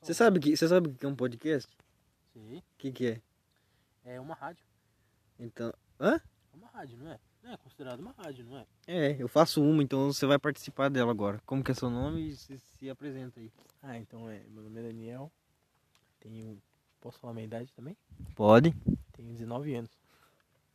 Você 0.00 0.14
sabe 0.14 0.40
que 0.40 0.56
você 0.56 0.68
sabe 0.68 0.88
o 0.88 0.94
que 0.94 1.04
é 1.04 1.08
um 1.08 1.16
podcast? 1.16 1.70
Sim. 2.32 2.58
O 2.58 2.62
que 2.78 2.92
que 2.92 3.06
é? 3.06 3.20
É 4.04 4.20
uma 4.20 4.34
rádio. 4.34 4.64
Então, 5.38 5.72
hã? 6.00 6.20
É 6.52 6.56
uma 6.56 6.68
rádio, 6.68 6.96
não 6.98 7.10
é? 7.10 7.18
Não 7.42 7.52
é 7.52 7.56
considerado 7.56 8.00
uma 8.00 8.12
rádio, 8.12 8.44
não 8.44 8.58
é? 8.58 8.66
É, 8.86 9.16
eu 9.18 9.28
faço 9.28 9.62
uma, 9.62 9.82
então 9.82 10.12
você 10.12 10.26
vai 10.26 10.38
participar 10.38 10.88
dela 10.88 11.10
agora. 11.10 11.40
Como 11.44 11.62
que 11.62 11.70
é 11.70 11.74
seu 11.74 11.90
nome 11.90 12.28
e 12.28 12.36
se, 12.36 12.58
se 12.58 12.88
apresenta 12.90 13.38
aí. 13.40 13.50
Ah, 13.82 13.98
então 13.98 14.28
é. 14.30 14.40
Meu 14.50 14.62
nome 14.62 14.80
é 14.80 14.82
Daniel. 14.84 15.30
Tenho. 16.20 16.60
Posso 17.00 17.18
falar 17.18 17.34
minha 17.34 17.44
idade 17.44 17.70
também? 17.74 17.96
Pode. 18.34 18.74
Tenho 19.12 19.32
19 19.32 19.74
anos. 19.74 19.90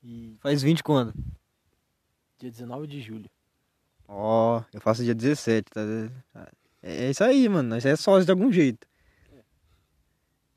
E 0.03 0.37
Faz 0.41 0.61
20 0.61 0.83
quando? 0.83 1.13
dia 2.37 2.51
19 2.51 2.87
de 2.87 3.01
julho. 3.01 3.29
Ó, 4.07 4.63
eu 4.73 4.79
faço 4.79 5.03
dia 5.03 5.13
17, 5.13 5.69
tá? 5.71 5.81
É 6.81 7.07
é 7.07 7.09
isso 7.09 7.23
aí, 7.23 7.49
mano. 7.49 7.69
Nós 7.69 7.85
é 7.85 7.95
sócio 7.95 8.25
de 8.25 8.31
algum 8.31 8.51
jeito. 8.51 8.87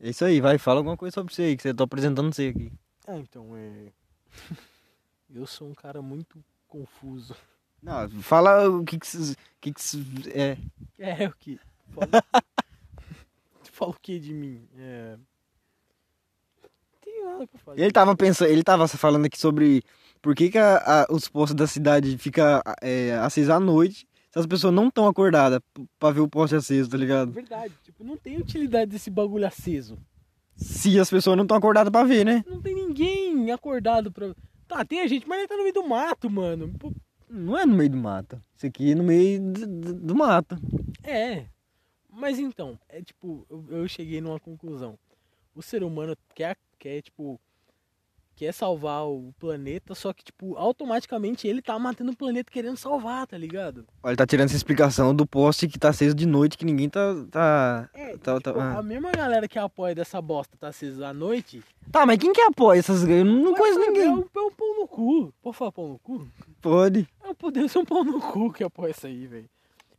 É 0.03 0.11
isso 0.11 0.25
aí, 0.25 0.41
vai, 0.41 0.59
fala 0.59 0.81
alguma 0.81 0.97
coisa 0.97 1.15
sobre 1.15 1.33
você 1.33 1.43
aí, 1.43 1.57
que 1.57 1.69
eu 1.69 1.75
tô 1.75 1.85
apresentando 1.85 2.35
você 2.35 2.49
aqui. 2.49 2.73
Ah, 3.07 3.17
então 3.19 3.57
é. 3.57 3.93
Eu 5.35 5.47
sou 5.47 5.69
um 5.69 5.75
cara 5.75 6.03
muito 6.03 6.45
confuso. 6.69 7.35
Não, 7.83 8.09
fala 8.21 8.69
o 8.69 8.85
que 8.85 8.99
que 8.99 9.07
cês- 9.07 9.35
que 9.61 9.73
que 9.73 9.81
cês- 9.81 10.05
é. 10.35 10.59
É 10.99 11.27
o 11.27 11.33
que? 11.33 11.59
Fala, 11.95 12.09
fala 13.73 13.91
o 13.93 13.97
que 14.01 14.19
de 14.19 14.35
mim? 14.35 14.69
É. 14.77 15.17
Tem 17.01 17.25
nada 17.25 17.47
pra 17.47 17.59
fazer. 17.61 17.81
Ele 17.81 17.91
tava 17.93 18.15
pensando, 18.15 18.51
ele 18.51 18.63
tava 18.63 18.87
falando 18.89 19.25
aqui 19.25 19.39
sobre 19.39 19.83
por 20.21 20.35
que, 20.35 20.51
que 20.51 20.59
a- 20.59 20.77
a- 21.05 21.07
os 21.11 21.29
postos 21.29 21.57
da 21.57 21.67
cidade 21.67 22.19
ficam 22.19 22.61
é, 22.83 23.15
acesos 23.15 23.51
à 23.51 23.59
noite 23.59 24.07
se 24.33 24.39
as 24.39 24.47
pessoas 24.47 24.75
não 24.75 24.89
estão 24.89 25.07
acordadas 25.07 25.61
pra 25.99 26.11
ver 26.11 26.21
o 26.21 26.29
poste 26.29 26.57
aceso, 26.57 26.91
tá 26.91 26.97
ligado? 26.97 27.31
Verdade, 27.31 27.73
tipo, 27.85 28.03
não 28.03 28.17
tem 28.17 28.37
utilidade 28.39 28.91
desse 28.91 29.11
bagulho 29.11 29.47
aceso. 29.47 29.97
Se 30.57 30.99
as 30.99 31.09
pessoas 31.11 31.37
não 31.37 31.45
estão 31.45 31.57
acordadas 31.57 31.91
pra 31.91 32.03
ver, 32.05 32.25
né? 32.25 32.45
Não 32.49 32.61
tem 32.61 32.75
ninguém 32.75 33.51
acordado 33.53 34.11
pra. 34.11 34.35
Tá, 34.67 34.85
tem 34.85 35.01
a 35.01 35.07
gente, 35.07 35.29
mas 35.29 35.39
ele 35.39 35.49
tá 35.49 35.57
no 35.57 35.63
meio 35.63 35.75
do 35.75 35.87
mato, 35.89 36.29
mano. 36.31 36.73
Pô, 36.79 36.93
Não 37.29 37.57
é 37.59 37.65
no 37.67 37.75
meio 37.75 37.91
do 37.91 37.97
mato. 37.97 38.41
Isso 38.57 38.67
aqui 38.67 38.93
é 38.93 38.95
no 38.95 39.03
meio 39.05 39.41
do, 39.41 39.67
do- 39.67 39.95
do 39.95 40.15
mato. 40.15 40.57
É. 41.03 41.47
Mas 42.11 42.39
então, 42.39 42.79
é 42.89 43.01
tipo, 43.03 43.47
eu, 43.51 43.65
eu 43.71 43.89
cheguei 43.89 44.21
numa 44.21 44.39
conclusão. 44.39 44.99
O 45.55 45.63
ser 45.63 45.83
humano 45.83 46.17
quer, 46.35 46.57
quer, 46.79 47.01
tipo, 47.03 47.41
quer 48.43 48.53
salvar 48.53 49.07
o 49.07 49.33
planeta, 49.39 49.95
só 49.95 50.13
que, 50.13 50.25
tipo, 50.25 50.57
automaticamente 50.57 51.47
ele 51.47 51.63
tá 51.63 51.79
matando 51.79 52.11
o 52.11 52.17
planeta 52.17 52.51
querendo 52.51 52.77
salvar, 52.77 53.25
tá 53.25 53.39
ligado? 53.39 53.87
Olha, 54.03 54.11
ele 54.11 54.17
tá 54.17 54.27
tirando 54.27 54.47
essa 54.47 54.57
explicação 54.57 55.15
do 55.15 55.25
poste 55.25 55.69
que 55.69 55.79
tá 55.79 55.91
aceso 55.91 56.13
de 56.13 56.27
noite 56.27 56.59
que 56.59 56.65
ninguém 56.65 56.89
tá. 56.89 57.01
tá... 57.31 57.89
É, 57.95 58.17
Tá- 58.19 58.39
tipo, 58.39 58.53
tá- 58.53 58.79
a 58.79 58.83
mesma 58.83 59.13
galera 59.13 59.47
que 59.47 59.59
apoia 59.61 59.95
dessa 59.95 60.21
bosta 60.21 60.57
tá 60.59 60.69
acesa 60.69 61.07
à 61.09 61.15
noite. 61.15 61.63
Tá, 61.93 62.05
mas 62.05 62.19
quem 62.19 62.33
que 62.33 62.41
apoia 62.41 62.81
essas. 62.81 63.05
Eu 63.09 63.25
não, 63.25 63.55
pode 63.55 63.59
conheço 63.61 63.79
falar, 63.79 63.87
É 63.87 63.91
ninguém. 63.93 64.09
um, 64.09 64.19
é 64.35 64.41
um 64.41 64.51
pão 64.51 64.81
no 64.81 64.89
cu. 64.89 65.35
Pode 65.41 65.57
falar 65.57 65.73
pão 65.73 65.89
no 65.91 65.99
cu? 66.01 66.27
Pode. 66.61 67.09
É, 67.25 67.33
poder 67.35 67.69
ser 67.69 67.79
um 67.79 67.85
pão 67.85 68.03
no 68.03 68.21
cu 68.21 68.53
que 68.53 68.65
apoia 68.65 68.91
isso 68.91 69.07
aí, 69.07 69.25
velho. 69.29 69.49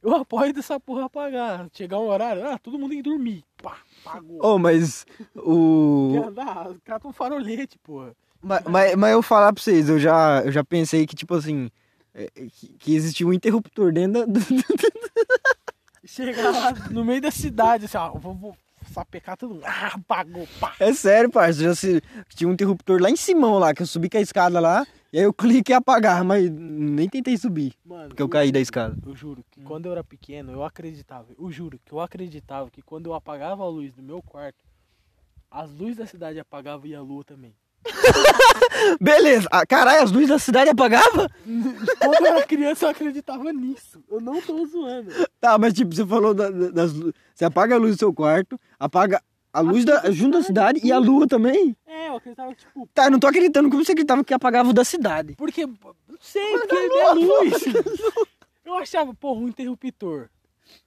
Eu 0.02 0.16
apoio 0.18 0.54
dessa 0.54 0.78
porra 0.82 1.06
apagar. 1.06 1.66
Chegar 1.72 1.98
um 1.98 2.08
horário, 2.10 2.46
ah, 2.46 2.58
todo 2.60 2.78
mundo 2.78 2.90
tem 2.90 3.02
que 3.02 3.10
dormir. 3.10 3.42
Pá, 3.62 3.78
pagou. 4.04 4.38
Oh, 4.44 4.60
mas 4.60 5.06
o. 5.34 6.12
Quer 6.14 6.28
andar? 6.28 6.68
Caras 6.84 7.02
tão 7.02 7.14
farolete, 7.14 7.78
porra. 7.80 8.14
Mas, 8.44 8.64
mas, 8.66 8.96
mas 8.96 9.12
eu 9.14 9.22
falar 9.22 9.54
pra 9.54 9.64
vocês, 9.64 9.88
eu 9.88 9.98
já, 9.98 10.42
eu 10.44 10.52
já 10.52 10.64
pensei 10.64 11.08
que, 11.08 11.16
tipo 11.16 11.34
assim, 11.34 11.72
é, 12.14 12.30
que, 12.50 12.68
que 12.78 12.96
existia 12.96 13.26
um 13.26 13.32
interruptor 13.32 13.94
dentro 13.94 14.28
da. 14.28 14.42
Chega 16.06 16.52
lá 16.52 16.74
no 16.92 17.06
meio 17.06 17.22
da 17.22 17.32
cidade, 17.32 17.86
assim, 17.86 17.96
ó, 17.98 18.12
vou, 18.12 18.36
vou 18.36 18.58
sapecar 18.92 19.38
mundo. 19.42 19.62
Ah, 19.64 19.98
pagou, 20.06 20.46
pá. 20.60 20.76
É 20.78 20.94
sério, 20.94 21.30
parça. 21.30 21.64
Já 21.64 21.74
se... 21.74 22.04
Tinha 22.36 22.50
um 22.50 22.54
interruptor 22.54 23.02
lá 23.02 23.10
em 23.10 23.16
cima 23.16 23.50
lá, 23.58 23.74
que 23.74 23.82
eu 23.82 23.88
subi 23.88 24.10
com 24.10 24.18
a 24.18 24.22
escada 24.22 24.60
lá, 24.60 24.86
e 25.14 25.20
aí 25.20 25.24
eu 25.24 25.34
cliquei 25.34 25.74
e 25.74 25.78
apagar, 25.78 26.24
mas 26.26 26.50
nem 26.52 27.08
tentei 27.08 27.38
subir, 27.38 27.74
Mano, 27.86 28.10
porque 28.10 28.22
eu 28.22 28.28
caí 28.28 28.52
da 28.52 28.60
escada. 28.60 28.98
Eu 29.06 29.16
juro 29.16 29.46
que 29.50 29.62
quando 29.62 29.86
eu 29.86 29.94
era 29.94 30.04
pequeno, 30.04 30.52
eu 30.52 30.64
acreditava, 30.64 31.28
eu 31.40 31.50
juro 31.50 31.80
que 31.86 31.94
eu 31.94 32.02
acreditava 32.02 32.70
que 32.70 32.82
quando 32.82 33.06
eu 33.06 33.14
apagava 33.14 33.64
a 33.64 33.70
luz 33.70 33.94
do 33.94 34.04
meu 34.04 34.22
quarto, 34.22 34.60
as 35.50 35.72
luzes 35.72 35.96
da 35.96 36.06
cidade 36.06 36.40
apagavam 36.40 36.86
e 36.86 36.94
a 36.94 37.02
lua 37.02 37.24
também. 37.24 37.56
Beleza, 39.00 39.48
ah, 39.52 39.66
caralho, 39.66 40.04
as 40.04 40.12
luzes 40.12 40.30
da 40.30 40.40
cidade 40.40 40.70
apagavam? 40.70 41.28
Quando 42.00 42.16
eu 42.22 42.26
era 42.26 42.44
criança, 42.48 42.86
eu 42.86 42.90
acreditava 42.90 43.52
nisso. 43.52 44.04
Eu 44.10 44.20
não 44.22 44.42
tô 44.42 44.66
zoando. 44.66 45.12
Tá, 45.40 45.58
mas 45.58 45.74
tipo, 45.74 45.94
você 45.94 46.06
falou 46.06 46.34
da- 46.34 46.50
da- 46.50 46.70
das 46.70 46.94
lu- 46.94 47.14
Você 47.34 47.46
apaga 47.46 47.76
a 47.76 47.78
luz 47.78 47.96
do 47.96 48.00
seu 48.00 48.14
quarto, 48.14 48.60
apaga 48.80 49.22
a 49.52 49.60
luz 49.60 49.86
da, 49.86 50.10
junto 50.12 50.38
da 50.38 50.44
cidade 50.44 50.80
e 50.84 50.92
a 50.92 50.98
lua 50.98 51.28
também? 51.28 51.76
É, 51.86 52.10
eu 52.10 52.16
acreditava 52.16 52.54
que, 52.56 52.62
tipo, 52.66 52.90
Tá, 52.94 53.06
eu 53.06 53.12
não 53.12 53.20
tô 53.20 53.28
acreditando 53.28 53.70
como 53.70 53.84
você 53.84 53.92
acreditava 53.92 54.24
que 54.24 54.34
apagava 54.34 54.70
o 54.70 54.74
da 54.74 54.84
cidade. 54.84 55.36
porque, 55.38 55.66
não 55.66 55.78
sei, 56.20 56.58
porque 56.60 56.76
é 56.76 57.12
luz. 57.14 57.54
Eu 58.66 58.76
achava, 58.76 59.14
porra, 59.14 59.42
um 59.42 59.48
interruptor. 59.50 60.30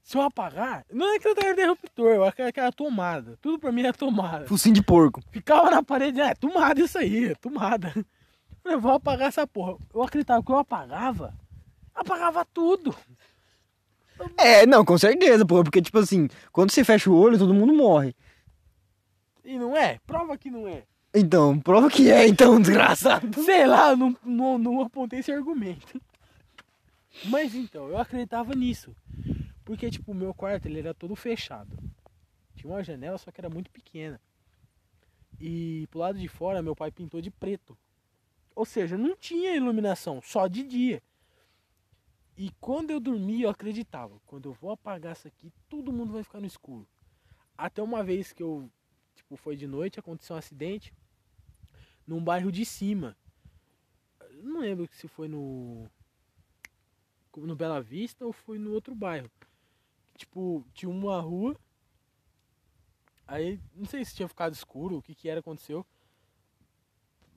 Se 0.03 0.17
eu 0.17 0.23
apagar, 0.23 0.85
não 0.93 1.15
é 1.15 1.19
que 1.19 1.27
eu 1.27 1.35
era 1.37 1.51
interruptor, 1.51 2.13
eu 2.13 2.25
achava 2.25 2.53
que 2.53 2.61
era 2.61 2.73
tomada. 2.73 3.37
Tudo 3.43 3.59
pra 3.59 3.73
mim 3.73 3.83
era 3.83 3.93
tomada. 3.93 4.47
Focinho 4.47 4.75
de 4.75 4.83
porco. 4.83 5.21
Ficava 5.31 5.71
na 5.71 5.83
parede, 5.83 6.21
é, 6.21 6.35
tomada 6.35 6.81
isso 6.81 6.97
aí, 6.99 7.27
é 7.27 7.35
tomada. 7.35 7.93
Eu 8.65 8.81
vou 8.81 8.93
apagar 8.93 9.29
essa 9.29 9.47
porra. 9.47 9.77
Eu 9.95 10.03
acreditava 10.03 10.43
que 10.43 10.51
eu 10.51 10.59
apagava, 10.59 11.35
apagava 11.95 12.45
tudo. 12.45 12.95
É, 14.37 14.67
não, 14.67 14.85
com 14.85 14.97
certeza, 14.97 15.45
pô, 15.45 15.63
porque 15.63 15.83
tipo 15.83 15.99
assim, 15.99 16.29
quando 16.53 16.71
você 16.71 16.83
fecha 16.83 17.11
o 17.11 17.17
olho, 17.17 17.39
todo 17.39 17.55
mundo 17.55 17.73
morre. 17.73 18.15
E 19.45 19.59
não 19.59 19.77
é? 19.77 19.99
Prova 20.07 20.37
que 20.37 20.51
não 20.51 20.67
é. 20.67 20.85
Então, 21.15 21.59
prova 21.59 21.89
que 21.89 22.11
é, 22.11 22.27
então, 22.27 22.59
desgraçado. 22.61 23.43
Sei 23.43 23.67
lá, 23.67 23.91
eu 23.91 23.97
não, 23.97 24.17
não, 24.25 24.59
não 24.59 24.81
apontei 24.83 25.21
esse 25.21 25.33
argumento. 25.33 26.01
Mas 27.27 27.55
então, 27.55 27.89
eu 27.89 27.99
acreditava 27.99 28.55
nisso. 28.55 28.95
Porque, 29.67 29.91
tipo, 29.91 30.13
o 30.13 30.15
meu 30.15 30.33
quarto 30.33 30.67
ele 30.67 30.79
era 30.79 30.95
todo 30.95 31.17
fechado. 31.17 31.77
Tinha 32.55 32.73
uma 32.73 32.85
janela, 32.85 33.19
só 33.19 33.33
que 33.33 33.41
era 33.41 33.51
muito 33.51 33.69
pequena. 33.69 34.21
E 35.41 35.89
pro 35.91 35.99
lado 35.99 36.21
de 36.21 36.29
fora, 36.29 36.63
meu 36.63 36.77
pai 36.77 36.93
pintou 36.93 37.21
de 37.21 37.33
preto. 37.33 37.77
Ou 38.55 38.65
seja, 38.65 38.97
não 38.97 39.17
tinha 39.17 39.57
iluminação, 39.57 40.23
só 40.23 40.47
de 40.47 40.63
dia. 40.63 41.03
E 42.37 42.53
quando 42.61 42.93
eu 42.93 43.01
dormia, 43.01 43.47
eu 43.47 43.51
acreditava. 43.51 44.21
Quando 44.25 44.49
eu 44.49 44.53
vou 44.53 44.71
apagar 44.71 45.15
isso 45.15 45.27
aqui, 45.27 45.53
todo 45.69 45.93
mundo 45.93 46.13
vai 46.13 46.23
ficar 46.23 46.39
no 46.39 46.47
escuro. 46.47 46.87
Até 47.59 47.83
uma 47.83 48.05
vez 48.05 48.33
que 48.33 48.45
eu, 48.45 48.71
tipo, 49.17 49.37
foi 49.37 49.57
de 49.57 49.67
noite, 49.67 49.99
aconteceu 49.99 50.37
um 50.37 50.39
acidente 50.39 50.95
num 52.07 52.23
bairro 52.23 52.53
de 52.53 52.65
cima. 52.65 53.17
Não 54.45 54.61
lembro 54.61 54.89
se 54.93 55.09
foi 55.09 55.27
no 55.27 55.91
no 57.37 57.57
Bela 57.57 57.83
Vista 57.83 58.25
ou 58.25 58.33
foi 58.33 58.59
no 58.59 58.73
outro 58.73 58.95
bairro. 58.95 59.31
Tipo, 60.17 60.65
tinha 60.73 60.91
uma 60.91 61.21
rua. 61.21 61.57
Aí, 63.27 63.61
não 63.75 63.87
sei 63.87 64.05
se 64.05 64.15
tinha 64.15 64.29
ficado 64.29 64.55
escuro, 64.55 64.99
o 64.99 65.03
que 65.03 65.15
que 65.15 65.29
era 65.29 65.41
aconteceu. 65.41 65.85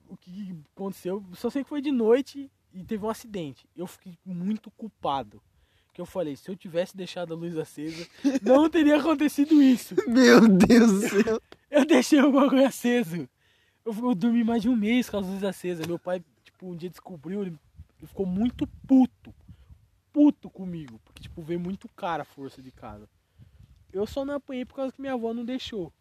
O 0.08 0.16
que 0.16 0.56
aconteceu, 0.74 1.24
só 1.34 1.50
sei 1.50 1.62
que 1.62 1.68
foi 1.68 1.80
de 1.80 1.92
noite 1.92 2.50
e 2.72 2.84
teve 2.84 3.04
um 3.04 3.10
acidente. 3.10 3.68
Eu 3.76 3.86
fiquei 3.86 4.16
muito 4.24 4.70
culpado. 4.72 5.42
Que 5.92 6.00
eu 6.00 6.06
falei, 6.06 6.36
se 6.36 6.48
eu 6.48 6.56
tivesse 6.56 6.96
deixado 6.96 7.34
a 7.34 7.36
luz 7.36 7.56
acesa, 7.56 8.06
não 8.42 8.70
teria 8.70 8.98
acontecido 8.98 9.60
isso. 9.60 9.94
Meu 10.06 10.48
Deus 10.48 10.92
do 10.92 11.08
céu. 11.08 11.42
Eu 11.70 11.86
deixei 11.86 12.20
o 12.20 12.32
bagulho 12.32 12.66
aceso. 12.66 13.28
Eu, 13.84 13.94
eu 13.94 14.12
dormi 14.12 14.42
mais 14.42 14.60
de 14.60 14.68
um 14.68 14.74
mês 14.74 15.08
com 15.08 15.18
as 15.18 15.24
luzes 15.24 15.44
acesas. 15.44 15.86
Meu 15.86 16.00
pai, 16.00 16.20
tipo, 16.42 16.66
um 16.66 16.74
dia 16.74 16.90
descobriu, 16.90 17.42
ele, 17.42 17.56
ele 17.96 18.08
ficou 18.08 18.26
muito 18.26 18.66
puto. 18.88 19.32
Puto 20.12 20.50
comigo. 20.50 21.00
Porque, 21.04 21.22
tipo, 21.22 21.42
veio 21.42 21.60
muito 21.60 21.88
cara 21.88 22.22
a 22.22 22.26
força 22.26 22.62
de 22.62 22.70
casa. 22.70 23.08
Eu 23.92 24.06
só 24.06 24.24
não 24.24 24.34
apanhei 24.34 24.64
por 24.64 24.74
causa 24.74 24.92
que 24.92 25.00
minha 25.00 25.14
avó 25.14 25.32
não 25.34 25.44
deixou. 25.44 25.92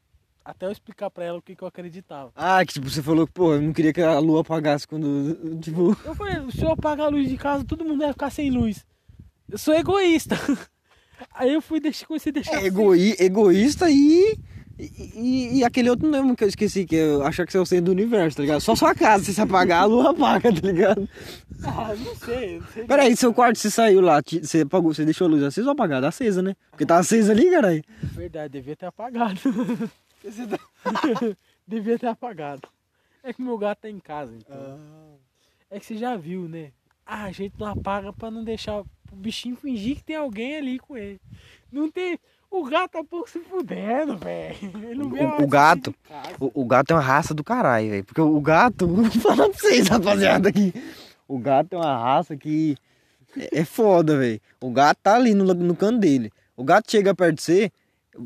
Até 0.43 0.65
eu 0.65 0.71
explicar 0.71 1.09
pra 1.09 1.25
ela 1.25 1.37
o 1.37 1.41
que, 1.41 1.55
que 1.55 1.63
eu 1.63 1.67
acreditava. 1.67 2.31
Ah, 2.35 2.65
que 2.65 2.73
tipo, 2.73 2.89
você 2.89 3.03
falou 3.03 3.27
que, 3.27 3.33
pô, 3.33 3.53
eu 3.53 3.61
não 3.61 3.73
queria 3.73 3.93
que 3.93 4.01
a 4.01 4.17
lua 4.19 4.41
apagasse 4.41 4.87
quando, 4.87 5.35
tipo... 5.61 5.95
Eu 6.03 6.15
falei, 6.15 6.35
se 6.51 6.63
eu 6.63 6.71
apagar 6.71 7.07
a 7.07 7.09
luz 7.09 7.29
de 7.29 7.37
casa, 7.37 7.63
todo 7.63 7.85
mundo 7.85 7.99
vai 7.99 8.11
ficar 8.11 8.29
sem 8.29 8.49
luz. 8.49 8.85
Eu 9.47 9.57
sou 9.57 9.73
egoísta. 9.73 10.35
Aí 11.33 11.53
eu 11.53 11.61
fui 11.61 11.79
deixar, 11.79 12.07
comecei 12.07 12.31
a 12.31 12.33
deixar. 12.33 12.53
É 12.53 12.57
assim. 12.57 12.67
egoí, 12.67 13.15
egoísta 13.19 13.89
e, 13.89 14.37
e... 14.79 15.59
E 15.59 15.63
aquele 15.63 15.89
outro 15.89 16.09
nome 16.09 16.35
que 16.35 16.43
eu 16.43 16.47
esqueci, 16.47 16.85
que 16.85 16.95
eu 16.95 17.23
achar 17.23 17.45
que 17.45 17.51
você 17.51 17.57
é 17.57 17.61
o 17.61 17.65
centro 17.65 17.85
do 17.85 17.91
universo, 17.91 18.37
tá 18.37 18.43
ligado? 18.43 18.61
Só 18.61 18.75
sua 18.75 18.95
casa, 18.95 19.23
se 19.25 19.33
você 19.33 19.41
apagar, 19.41 19.83
a 19.83 19.85
lua 19.85 20.11
apaga, 20.11 20.53
tá 20.53 20.67
ligado? 20.67 21.09
Ah, 21.63 21.93
não 21.95 22.15
sei, 22.15 22.59
não 22.59 22.67
sei. 22.67 22.85
Peraí, 22.85 23.15
seu 23.15 23.33
quarto, 23.33 23.57
você 23.57 23.69
saiu 23.69 23.99
lá, 23.99 24.21
você 24.21 24.61
apagou, 24.61 24.93
você 24.93 25.03
deixou 25.03 25.27
a 25.27 25.29
luz 25.29 25.43
acesa 25.43 25.67
ou 25.67 25.73
apagada? 25.73 26.07
Acesa, 26.07 26.41
né? 26.41 26.55
Porque 26.71 26.85
tá 26.85 26.97
acesa 26.97 27.33
ali, 27.33 27.49
caralho. 27.49 27.83
Verdade, 28.01 28.53
devia 28.53 28.75
ter 28.75 28.85
apagado. 28.85 29.39
devia 31.67 31.99
ter 31.99 32.07
apagado. 32.07 32.67
É 33.21 33.33
que 33.33 33.41
meu 33.41 33.57
gato 33.57 33.79
tá 33.81 33.89
em 33.89 33.99
casa, 33.99 34.33
então. 34.33 34.79
É 35.69 35.79
que 35.79 35.85
você 35.85 35.97
já 35.97 36.15
viu, 36.15 36.47
né? 36.47 36.71
Ah, 37.05 37.25
a 37.25 37.31
gente 37.31 37.55
não 37.59 37.67
apaga 37.67 38.13
pra 38.13 38.31
não 38.31 38.43
deixar 38.43 38.81
o 38.81 38.85
bichinho 39.11 39.55
fingir 39.55 39.97
que 39.97 40.03
tem 40.03 40.15
alguém 40.15 40.55
ali 40.55 40.79
com 40.79 40.95
ele. 40.95 41.19
Não 41.71 41.91
tem. 41.91 42.17
O 42.51 42.63
gato 42.65 42.91
tá 42.91 43.03
pouco 43.03 43.29
se 43.29 43.39
fudendo, 43.39 44.17
velho. 44.17 44.57
Não 44.95 45.07
O- 45.39 45.43
o 45.43 45.47
gato-. 45.47 45.93
O, 46.39 46.61
o 46.61 46.65
gato 46.65 46.91
é 46.91 46.95
uma 46.95 47.01
raça 47.01 47.33
do 47.33 47.43
caralho, 47.43 47.89
velho. 47.89 48.03
Porque 48.03 48.19
o, 48.21 48.41
gato, 48.41 48.87
vou 48.89 49.05
falar 49.11 49.49
pra 49.49 49.59
vocês, 49.59 49.87
rapaziada, 49.87 50.49
aqui. 50.49 50.73
O 51.27 51.37
gato 51.37 51.73
é 51.73 51.77
uma 51.77 51.97
raça 51.97 52.35
que 52.35 52.75
é, 53.37 53.59
é 53.59 53.65
foda, 53.65 54.17
velho. 54.17 54.41
O 54.59 54.71
gato 54.71 54.97
tá 55.03 55.15
ali 55.15 55.33
no, 55.35 55.45
no 55.53 55.75
canto 55.75 55.99
dele. 55.99 56.31
O 56.57 56.63
gato 56.63 56.89
chega 56.89 57.13
perto 57.13 57.35
de 57.35 57.41
você, 57.43 57.71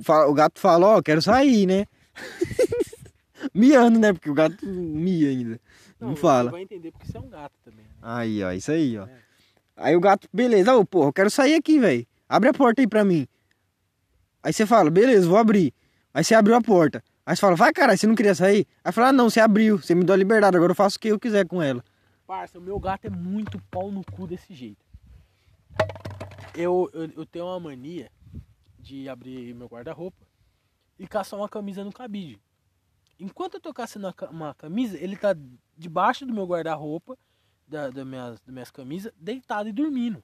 fala- 0.03 0.27
o 0.29 0.33
gato 0.33 0.59
fala, 0.59 0.87
ó, 0.87 1.01
quero 1.01 1.21
sair, 1.21 1.65
né? 1.65 1.85
Miando, 3.53 3.99
né? 3.99 4.13
Porque 4.13 4.29
o 4.29 4.33
gato 4.33 4.65
mia 4.65 5.29
ainda. 5.29 5.59
Não, 5.99 6.15
você 6.15 6.21
fala. 6.21 6.51
vai 6.51 6.61
entender 6.61 6.91
porque 6.91 7.07
você 7.11 7.17
é 7.17 7.19
um 7.19 7.29
gato 7.29 7.53
também. 7.63 7.79
né? 7.81 7.91
Aí, 8.01 8.43
ó, 8.43 8.51
isso 8.51 8.71
aí, 8.71 8.97
ó. 8.97 9.05
Aí 9.75 9.95
o 9.95 9.99
gato, 9.99 10.27
beleza, 10.33 10.73
ô, 10.75 10.85
porra, 10.85 11.09
eu 11.09 11.13
quero 11.13 11.29
sair 11.29 11.55
aqui, 11.55 11.79
velho. 11.79 12.05
Abre 12.29 12.49
a 12.49 12.53
porta 12.53 12.81
aí 12.81 12.87
pra 12.87 13.03
mim. 13.03 13.27
Aí 14.43 14.51
você 14.51 14.65
fala, 14.65 14.91
beleza, 14.91 15.27
vou 15.27 15.37
abrir. 15.37 15.73
Aí 16.13 16.23
você 16.23 16.35
abriu 16.35 16.55
a 16.55 16.61
porta. 16.61 17.01
Aí 17.25 17.35
você 17.35 17.39
fala, 17.39 17.55
vai, 17.55 17.71
caralho, 17.71 17.97
você 17.97 18.05
não 18.05 18.15
queria 18.15 18.35
sair? 18.35 18.67
Aí 18.83 18.91
fala, 18.91 19.07
ah, 19.07 19.13
não, 19.13 19.29
você 19.29 19.39
abriu, 19.39 19.77
você 19.77 19.95
me 19.95 20.03
deu 20.03 20.13
a 20.13 20.17
liberdade, 20.17 20.57
agora 20.57 20.71
eu 20.71 20.75
faço 20.75 20.97
o 20.97 20.99
que 20.99 21.07
eu 21.07 21.19
quiser 21.19 21.47
com 21.47 21.61
ela. 21.61 21.83
Parça, 22.27 22.59
o 22.59 22.61
meu 22.61 22.77
gato 22.77 23.05
é 23.05 23.09
muito 23.09 23.57
pau 23.71 23.89
no 23.89 24.03
cu 24.03 24.27
desse 24.27 24.53
jeito. 24.53 24.85
Eu, 26.53 26.89
eu, 26.93 27.09
eu 27.15 27.25
tenho 27.25 27.45
uma 27.45 27.59
mania 27.59 28.11
de 28.77 29.07
abrir 29.07 29.55
meu 29.55 29.67
guarda-roupa 29.67 30.25
e 30.99 31.07
caçar 31.07 31.39
uma 31.39 31.47
camisa 31.47 31.83
no 31.83 31.91
cabide. 31.93 32.39
Enquanto 33.17 33.55
eu 33.55 33.61
tô 33.61 33.73
caçando 33.73 34.13
uma 34.29 34.53
camisa, 34.53 34.97
ele 34.97 35.15
tá 35.15 35.33
debaixo 35.77 36.25
do 36.25 36.33
meu 36.33 36.45
guarda-roupa, 36.45 37.17
da, 37.65 37.89
das, 37.89 38.05
minhas, 38.05 38.41
das 38.41 38.53
minhas 38.53 38.71
camisas, 38.71 39.13
deitado 39.17 39.69
e 39.69 39.71
dormindo. 39.71 40.21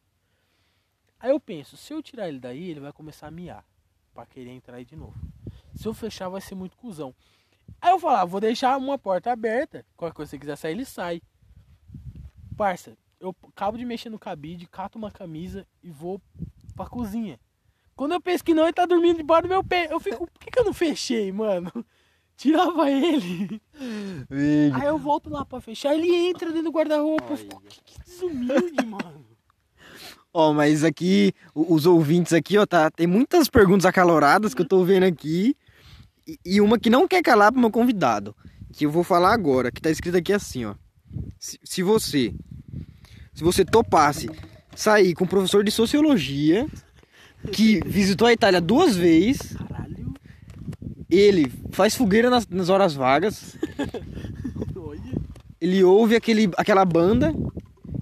Aí 1.17 1.31
eu 1.31 1.39
penso, 1.39 1.77
se 1.77 1.93
eu 1.93 2.03
tirar 2.03 2.27
ele 2.27 2.39
daí, 2.39 2.69
ele 2.69 2.81
vai 2.81 2.91
começar 2.91 3.27
a 3.27 3.31
miar. 3.31 3.65
Pra 4.19 4.25
querer 4.25 4.51
entrar 4.51 4.75
aí 4.75 4.83
de 4.83 4.97
novo. 4.97 5.15
Se 5.73 5.87
eu 5.87 5.93
fechar, 5.93 6.27
vai 6.27 6.41
ser 6.41 6.53
muito 6.53 6.75
cuzão. 6.75 7.15
Aí 7.79 7.91
eu 7.91 7.99
falo, 8.01 8.17
ah, 8.17 8.25
vou 8.25 8.41
deixar 8.41 8.77
uma 8.77 8.97
porta 8.97 9.31
aberta. 9.31 9.85
Qualquer 9.95 10.13
coisa 10.13 10.29
que 10.29 10.35
você 10.35 10.39
quiser 10.39 10.57
sair, 10.57 10.73
ele 10.73 10.83
sai. 10.83 11.21
Parça, 12.57 12.97
eu 13.17 13.33
acabo 13.47 13.77
de 13.77 13.85
mexer 13.85 14.09
no 14.09 14.19
cabide, 14.19 14.67
cato 14.67 14.97
uma 14.97 15.09
camisa 15.09 15.65
e 15.81 15.89
vou 15.89 16.21
pra 16.75 16.85
cozinha. 16.85 17.39
Quando 17.95 18.11
eu 18.11 18.19
penso 18.19 18.43
que 18.43 18.53
não, 18.53 18.63
ele 18.63 18.73
tá 18.73 18.85
dormindo 18.85 19.15
debaixo 19.15 19.43
do 19.43 19.47
meu 19.47 19.63
pé. 19.63 19.87
Eu 19.89 20.01
fico, 20.01 20.27
por 20.27 20.37
que, 20.37 20.51
que 20.51 20.59
eu 20.59 20.65
não 20.65 20.73
fechei, 20.73 21.31
mano? 21.31 21.71
Tirava 22.35 22.91
ele. 22.91 23.61
Aí 24.73 24.85
eu 24.85 24.97
volto 24.97 25.29
lá 25.29 25.45
pra 25.45 25.61
fechar, 25.61 25.95
ele 25.95 26.13
entra 26.13 26.49
dentro 26.49 26.63
do 26.63 26.71
guarda-roupa. 26.71 27.31
Eu 27.31 27.37
fico, 27.37 27.61
que, 27.61 27.81
que 27.85 27.99
desumilde, 28.01 28.85
mano. 28.85 29.28
Ó, 30.33 30.53
mas 30.53 30.83
aqui, 30.83 31.33
os 31.55 31.85
ouvintes 31.85 32.33
aqui, 32.33 32.57
ó, 32.57 32.65
tá, 32.65 32.91
tem 32.91 33.07
muitas 33.07 33.49
perguntas 33.49 33.85
acaloradas 33.85 34.53
que 34.53 34.61
eu 34.61 34.67
tô 34.67 34.83
vendo 34.83 35.03
aqui. 35.03 35.55
E, 36.27 36.39
e 36.45 36.61
uma 36.61 36.77
que 36.77 36.89
não 36.89 37.07
quer 37.07 37.23
calar 37.23 37.51
pro 37.51 37.59
meu 37.59 37.71
convidado. 37.71 38.35
Que 38.71 38.85
eu 38.85 38.91
vou 38.91 39.03
falar 39.03 39.33
agora, 39.33 39.71
que 39.71 39.81
tá 39.81 39.89
escrito 39.89 40.17
aqui 40.17 40.31
assim, 40.31 40.65
ó. 40.65 40.75
Se, 41.39 41.59
se 41.63 41.81
você. 41.81 42.33
Se 43.33 43.43
você 43.43 43.65
topasse 43.65 44.29
sair 44.75 45.13
com 45.15 45.23
um 45.23 45.27
professor 45.27 45.63
de 45.63 45.71
sociologia 45.71 46.67
que 47.51 47.79
visitou 47.85 48.27
a 48.27 48.33
Itália 48.33 48.61
duas 48.61 48.95
vezes, 48.95 49.53
Caralho. 49.53 50.13
ele 51.09 51.51
faz 51.71 51.95
fogueira 51.95 52.29
nas, 52.29 52.47
nas 52.47 52.69
horas 52.69 52.93
vagas, 52.93 53.55
ele 55.59 55.83
ouve 55.83 56.15
aquele, 56.15 56.51
aquela 56.57 56.85
banda, 56.85 57.33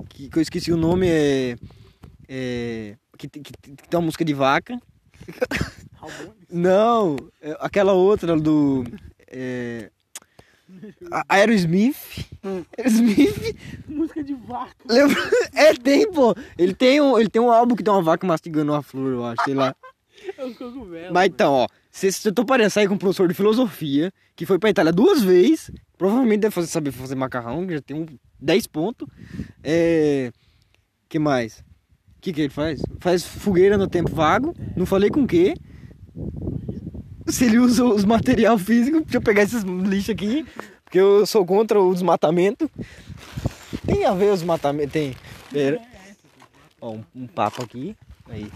que, 0.10 0.30
que 0.30 0.38
eu 0.38 0.42
esqueci 0.42 0.72
o 0.72 0.78
nome, 0.78 1.08
é. 1.08 1.56
É 2.28 2.96
que, 3.18 3.28
que, 3.28 3.42
que 3.42 3.52
tem 3.52 4.00
uma 4.00 4.06
música 4.06 4.24
de 4.24 4.34
vaca. 4.34 4.80
Não, 6.50 7.18
é 7.42 7.58
aquela 7.60 7.94
outra 7.94 8.40
do. 8.40 8.86
É, 9.28 9.90
Aerosmith. 11.28 11.98
Aerosmith. 12.78 13.56
Música 13.88 14.24
de 14.24 14.34
vaca. 14.36 14.76
Lembra? 14.88 15.18
É, 15.54 15.74
tem, 15.74 16.10
pô. 16.12 16.36
Ele 16.58 16.74
tem, 16.74 17.02
um, 17.02 17.18
ele 17.18 17.30
tem 17.30 17.42
um 17.42 17.52
álbum 17.52 17.76
que 17.76 17.84
tem 17.84 17.92
uma 17.92 18.02
vaca 18.02 18.28
mastigando 18.28 18.72
uma 18.72 18.84
flor, 18.84 19.12
eu 19.12 19.26
acho, 19.26 19.44
sei 19.44 19.56
lá. 19.56 19.76
É 20.38 20.46
um 20.46 20.54
cogumelo. 20.54 21.14
Mas 21.14 21.28
então, 21.28 21.54
ó. 21.54 21.68
Se 21.90 22.12
se 22.12 22.28
eu 22.28 22.34
tô 22.34 22.46
parecendo 22.46 22.72
sair 22.72 22.88
com 22.88 22.94
um 22.94 22.98
professor 22.98 23.28
de 23.28 23.34
filosofia, 23.34 24.14
que 24.36 24.46
foi 24.46 24.60
pra 24.60 24.70
Itália 24.70 24.94
duas 24.94 25.24
vezes, 25.24 25.72
provavelmente 25.98 26.42
deve 26.42 26.54
fazer, 26.54 26.68
saber 26.68 26.92
fazer 26.92 27.16
macarrão, 27.16 27.66
que 27.66 27.74
já 27.74 27.82
tem 27.82 27.98
um 27.98 28.06
10 28.40 28.68
pontos. 28.68 29.08
É. 29.64 30.32
que 31.10 31.18
mais? 31.18 31.64
O 32.28 32.30
que, 32.30 32.34
que 32.34 32.42
ele 32.42 32.50
faz? 32.50 32.82
Faz 33.00 33.26
fogueira 33.26 33.78
no 33.78 33.88
tempo 33.88 34.14
vago. 34.14 34.54
Não 34.76 34.86
falei 34.86 35.10
com 35.10 35.22
o 35.22 35.28
quê. 35.28 35.56
Se 37.26 37.46
ele 37.46 37.58
usa 37.58 37.86
os 37.86 38.04
material 38.04 38.58
físico, 38.60 39.00
deixa 39.00 39.16
eu 39.16 39.22
pegar 39.22 39.44
esses 39.44 39.64
lixos 39.64 40.10
aqui, 40.10 40.46
porque 40.84 41.00
eu 41.00 41.26
sou 41.26 41.46
contra 41.46 41.80
o 41.82 41.94
desmatamento. 41.94 42.70
Tem 43.86 44.04
a 44.04 44.14
ver 44.14 44.34
os 44.34 44.40
desmatamentos, 44.40 44.92
tem. 44.92 45.16
Pera. 45.50 45.82
Ó, 46.82 46.96
um, 46.96 47.04
um 47.16 47.28
papo 47.28 47.64
aqui. 47.64 47.96
Aí. 48.30 48.52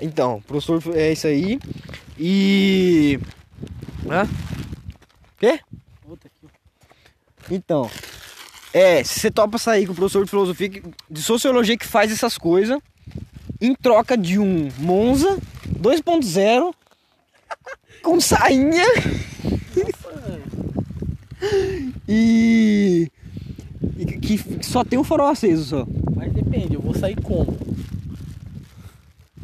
Então, 0.00 0.40
professor, 0.46 0.80
é 0.96 1.12
isso 1.12 1.26
aí. 1.26 1.58
E. 2.18 3.20
Hã? 4.08 4.26
Quê? 5.38 5.60
Então. 7.50 7.90
É, 8.76 9.02
se 9.02 9.20
você 9.20 9.30
topa 9.30 9.56
sair 9.56 9.86
com 9.86 9.92
o 9.92 9.96
professor 9.96 10.22
de 10.22 10.28
filosofia, 10.28 10.68
de 11.10 11.22
sociologia 11.22 11.78
que 11.78 11.86
faz 11.86 12.12
essas 12.12 12.36
coisas, 12.36 12.78
em 13.58 13.74
troca 13.74 14.18
de 14.18 14.38
um 14.38 14.68
Monza 14.78 15.38
2.0 15.80 16.74
com 18.02 18.20
sainha 18.20 18.84
e. 22.06 23.10
e 23.96 24.04
que 24.04 24.36
que 24.36 24.66
só 24.66 24.84
tem 24.84 24.98
um 24.98 25.04
farol 25.04 25.28
aceso 25.28 25.64
só. 25.64 25.86
Mas 26.14 26.30
depende, 26.34 26.74
eu 26.74 26.82
vou 26.82 26.94
sair 26.94 27.16
como? 27.22 27.56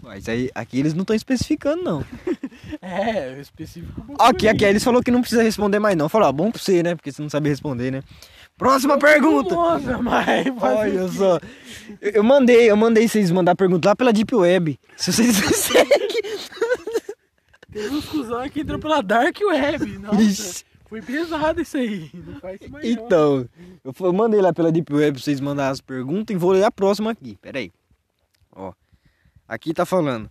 Mas 0.03 0.29
aí, 0.29 0.51
aqui 0.55 0.79
eles 0.79 0.93
não 0.93 1.05
estão 1.05 1.17
especificando, 1.17 1.83
não. 1.83 2.05
É, 2.81 3.39
específico. 3.41 4.15
Aqui, 4.19 4.49
aqui, 4.49 4.65
eles 4.65 4.83
falou 4.83 5.03
que 5.03 5.11
não 5.11 5.21
precisa 5.21 5.43
responder 5.43 5.79
mais, 5.79 5.97
não. 5.97 6.09
Falou, 6.09 6.29
ah, 6.29 6.33
bom 6.33 6.51
pra 6.51 6.61
você, 6.61 6.83
né? 6.83 6.95
Porque 6.95 7.13
você 7.13 7.21
não 7.21 7.29
sabe 7.29 7.49
responder, 7.49 7.91
né? 7.91 8.03
Próxima 8.57 8.99
pergunta! 8.99 9.55
Nossa, 9.55 9.99
mas 9.99 10.47
Olha 10.61 11.09
só. 11.09 11.41
Eu, 12.01 12.11
eu 12.13 12.23
mandei, 12.23 12.71
eu 12.71 12.77
mandei 12.77 13.09
vocês 13.09 13.31
mandar 13.31 13.57
pergunta 13.57 13.89
lá 13.89 13.97
pela 13.97 14.13
Deep 14.13 14.35
Web. 14.35 14.79
Se 14.97 15.13
vocês 15.13 15.35
seguem. 15.57 16.23
Teve 17.73 17.95
uns 17.95 18.05
cuzão 18.05 18.49
que 18.51 18.61
entrou 18.61 18.79
pela 18.79 19.01
Dark 19.03 19.37
Web. 19.41 19.99
Nossa, 19.99 20.21
Ixi. 20.23 20.65
foi 20.89 21.01
pesado 21.01 21.61
isso 21.63 21.77
aí. 21.77 22.11
Não 22.15 22.39
faz 22.39 22.61
isso 22.61 22.71
mais 22.71 22.85
não. 22.85 22.93
Então, 22.93 23.49
eu 23.83 23.95
eu 23.99 24.13
mandei 24.13 24.41
lá 24.41 24.53
pela 24.53 24.71
Deep 24.71 24.93
Web 24.93 25.13
pra 25.15 25.23
vocês 25.23 25.41
mandarem 25.41 25.73
as 25.73 25.81
perguntas 25.81 26.35
e 26.35 26.39
vou 26.39 26.53
ler 26.53 26.65
a 26.65 26.71
próxima 26.71 27.11
aqui. 27.11 27.39
Pera 27.41 27.59
aí. 27.59 27.73
Ó. 28.55 28.73
Aqui 29.49 29.73
tá 29.73 29.87
falando. 29.87 30.31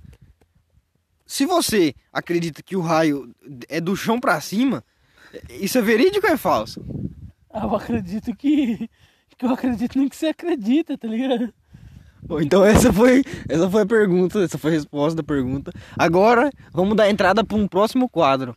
Se 1.26 1.46
você 1.46 1.94
acredita 2.14 2.62
que 2.62 2.76
o 2.76 2.82
raio 2.82 3.34
é 3.68 3.82
do 3.82 3.96
chão 3.96 4.20
pra 4.20 4.40
cima, 4.40 4.84
isso 5.50 5.78
é 5.78 5.82
verídico 5.82 6.28
ou 6.28 6.34
é 6.34 6.38
falso? 6.38 6.84
Ah, 7.54 7.66
eu 7.66 7.76
acredito 7.76 8.36
que. 8.36 8.90
que 9.38 9.46
eu 9.46 9.50
acredito 9.50 9.98
nem 9.98 10.08
que 10.08 10.16
você 10.16 10.28
acredita, 10.28 10.98
tá 10.98 11.08
ligado? 11.08 11.54
Bom, 12.24 12.40
então 12.40 12.64
essa 12.64 12.94
foi, 12.94 13.24
essa 13.50 13.70
foi 13.70 13.82
a 13.82 13.86
pergunta, 13.86 14.44
essa 14.44 14.58
foi 14.58 14.72
a 14.72 14.74
resposta 14.76 15.18
da 15.18 15.24
pergunta. 15.24 15.72
Agora 15.98 16.52
vamos 16.72 16.96
dar 16.96 17.10
entrada 17.10 17.44
para 17.44 17.58
um 17.58 17.68
próximo 17.68 18.08
quadro. 18.08 18.56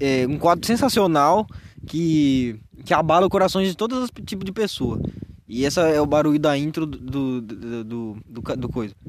É, 0.00 0.26
um 0.26 0.36
quadro 0.38 0.66
sensacional 0.66 1.46
que, 1.86 2.58
que 2.84 2.92
abala 2.92 3.26
o 3.26 3.30
coração 3.30 3.62
de 3.62 3.74
todos 3.76 3.98
os 4.02 4.10
tipos 4.26 4.44
de 4.44 4.52
pessoa. 4.52 5.00
E 5.48 5.64
essa 5.64 5.82
é 5.82 6.00
o 6.00 6.06
barulho 6.06 6.38
da 6.38 6.56
intro 6.58 6.86
do, 6.86 6.98
do, 6.98 7.40
do, 7.40 7.84
do, 8.26 8.56
do, 8.56 8.68
coisa. 8.68 8.94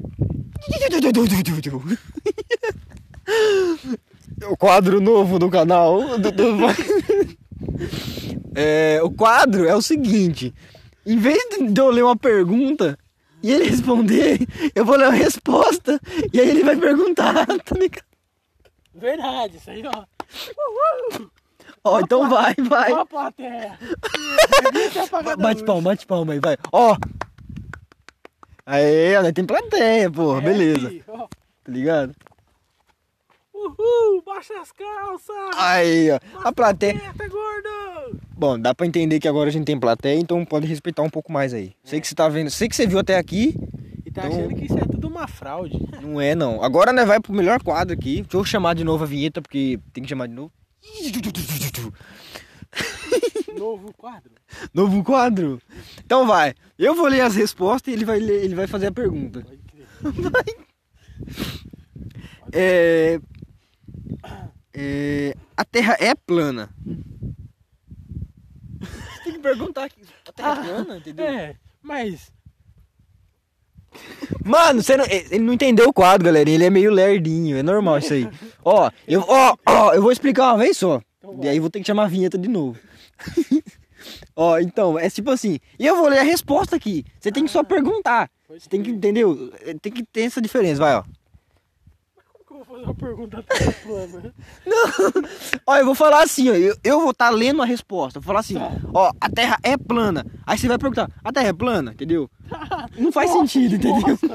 O 4.50 4.56
quadro 4.56 5.00
novo 5.00 5.38
do 5.38 5.48
canal. 5.48 6.18
do- 6.18 6.30
do- 6.32 6.56
É, 8.54 9.00
o 9.02 9.10
quadro 9.10 9.66
é 9.66 9.74
o 9.74 9.82
seguinte: 9.82 10.54
em 11.06 11.16
vez 11.18 11.38
de 11.60 11.80
eu 11.80 11.90
ler 11.90 12.02
uma 12.04 12.16
pergunta 12.16 12.98
e 13.42 13.50
ele 13.50 13.64
responder, 13.64 14.46
eu 14.74 14.84
vou 14.84 14.96
ler 14.96 15.06
uma 15.08 15.14
resposta 15.14 16.00
e 16.32 16.40
aí 16.40 16.48
ele 16.48 16.62
vai 16.62 16.76
perguntar, 16.76 17.46
tá 17.64 17.74
ligado? 17.78 18.04
Verdade, 18.94 19.56
isso 19.56 19.70
aí, 19.70 19.82
ó. 19.86 20.04
Ó, 21.84 22.00
então 22.00 22.28
vai, 22.28 22.54
vai. 22.60 22.92
Ó 22.92 23.00
a 23.00 23.06
plateia. 23.06 23.78
A 25.32 25.36
Bate 25.36 25.64
palma, 25.64 25.82
bate 25.90 26.06
palma 26.06 26.32
aí, 26.34 26.38
vai. 26.38 26.56
Ó. 26.70 26.96
Aê, 28.64 29.32
tem 29.32 29.44
plateia, 29.44 30.10
porra, 30.10 30.38
É, 30.38 30.40
beleza. 30.42 30.92
ó. 31.08 31.26
Tá 31.26 31.72
ligado? 31.72 32.14
Uhul, 34.42 34.48
baixa 34.48 34.60
as 34.60 34.72
calças. 34.72 35.56
Aí, 35.56 36.10
ó. 36.10 36.18
A 36.48 36.52
plateia. 36.52 37.00
Tá 37.16 37.28
gordo. 37.28 38.18
Bom, 38.36 38.58
dá 38.58 38.74
pra 38.74 38.86
entender 38.86 39.20
que 39.20 39.28
agora 39.28 39.48
a 39.48 39.52
gente 39.52 39.64
tem 39.66 39.78
plateia, 39.78 40.18
então 40.18 40.44
pode 40.44 40.66
respeitar 40.66 41.02
um 41.02 41.10
pouco 41.10 41.30
mais 41.32 41.54
aí. 41.54 41.74
Sei 41.84 42.00
que 42.00 42.08
você 42.08 42.14
tá 42.14 42.28
vendo, 42.28 42.50
sei 42.50 42.68
que 42.68 42.74
você 42.76 42.86
viu 42.86 42.98
até 42.98 43.16
aqui. 43.16 43.54
E 44.04 44.10
tá 44.10 44.26
Então- 44.26 44.38
achando 44.40 44.54
que 44.56 44.64
isso 44.64 44.78
é 44.78 44.82
tudo 44.84 45.06
uma 45.08 45.28
fraude. 45.28 45.78
Não 46.02 46.20
é, 46.20 46.34
não. 46.34 46.62
Agora, 46.62 46.92
né, 46.92 47.04
vai 47.04 47.20
pro 47.20 47.32
melhor 47.32 47.62
quadro 47.62 47.94
aqui. 47.94 48.22
Deixa 48.22 48.36
eu 48.36 48.44
chamar 48.44 48.74
de 48.74 48.82
novo 48.84 49.04
a 49.04 49.06
vinheta, 49.06 49.40
porque 49.40 49.78
tem 49.92 50.02
que 50.02 50.08
chamar 50.10 50.26
de 50.26 50.34
novo. 50.34 50.52
Novo 53.56 53.92
quadro. 53.96 54.32
Novo 54.74 55.04
quadro? 55.04 55.60
Então 56.04 56.26
vai. 56.26 56.54
Eu 56.78 56.94
vou 56.94 57.06
ler 57.06 57.20
as 57.20 57.36
respostas 57.36 57.92
e 57.92 57.96
ele 57.96 58.04
vai, 58.04 58.18
ler- 58.18 58.42
ele 58.44 58.54
vai 58.56 58.66
fazer 58.66 58.86
a 58.88 58.92
pergunta. 58.92 59.42
Crer. 59.42 59.58
É... 62.54 63.18
é, 64.74 65.34
A 65.56 65.64
Terra 65.64 65.96
é 66.00 66.14
plana? 66.14 66.70
Você 68.80 69.24
tem 69.24 69.32
que 69.34 69.38
perguntar 69.40 69.84
aqui. 69.84 70.02
A 70.28 70.32
Terra 70.32 70.50
é 70.60 70.64
plana, 70.64 70.96
entendeu? 70.98 71.26
É, 71.26 71.56
mas. 71.82 72.32
Mano, 74.44 74.82
você 74.82 74.96
não- 74.96 75.04
ele 75.06 75.38
não 75.38 75.52
entendeu 75.52 75.88
o 75.88 75.92
quadro, 75.92 76.24
galera. 76.24 76.48
Ele 76.48 76.64
é 76.64 76.70
meio 76.70 76.90
lerdinho, 76.90 77.56
é 77.56 77.62
normal 77.62 77.98
isso 77.98 78.14
aí. 78.14 78.26
Ó, 78.64 78.90
eu, 79.06 79.20
ó, 79.28 79.54
ó, 79.66 79.92
eu 79.92 80.00
vou 80.02 80.10
explicar 80.12 80.52
uma 80.52 80.58
vez 80.64 80.76
só. 80.78 81.00
Então 81.18 81.38
E 81.42 81.48
aí 81.48 81.60
vou 81.60 81.68
ter 81.70 81.80
que 81.80 81.86
chamar 81.86 82.04
a 82.04 82.08
vinheta 82.08 82.38
de 82.38 82.48
novo. 82.48 82.78
ó, 84.34 84.58
então, 84.58 84.98
é 84.98 85.08
tipo 85.10 85.30
assim. 85.30 85.58
E 85.78 85.86
eu 85.86 85.96
vou 85.96 86.08
ler 86.08 86.20
a 86.20 86.22
resposta 86.24 86.74
aqui. 86.76 87.04
Você 87.20 87.30
tem 87.30 87.44
que 87.44 87.50
só 87.50 87.62
perguntar. 87.62 88.30
Você 88.48 88.68
tem 88.68 88.82
que, 88.82 88.90
entendeu? 88.90 89.52
É, 89.60 89.74
Tem 89.74 89.92
que 89.92 90.04
ter 90.04 90.22
essa 90.22 90.40
diferença, 90.40 90.80
vai, 90.80 90.94
ó. 90.96 91.04
Vou 92.64 92.76
fazer 92.76 92.84
uma 92.84 92.94
pergunta 92.94 93.44
plana? 93.82 94.34
Ó, 95.66 95.76
eu 95.76 95.84
vou 95.84 95.94
falar 95.96 96.22
assim, 96.22 96.48
ó. 96.48 96.54
Eu, 96.54 96.76
eu 96.84 97.00
vou 97.00 97.10
estar 97.10 97.30
lendo 97.30 97.60
a 97.60 97.64
resposta. 97.64 98.20
Vou 98.20 98.26
falar 98.26 98.40
assim, 98.40 98.54
Tá. 98.54 98.70
ó, 98.94 99.12
a 99.20 99.28
Terra 99.28 99.58
é 99.64 99.76
plana. 99.76 100.24
Aí 100.46 100.56
você 100.56 100.68
vai 100.68 100.78
perguntar, 100.78 101.10
a 101.24 101.32
Terra 101.32 101.48
é 101.48 101.52
plana, 101.52 101.90
entendeu? 101.92 102.30
Não 102.96 103.10
faz 103.10 103.32
sentido, 103.32 103.74
entendeu? 103.74 104.00
Nossa, 104.00 104.26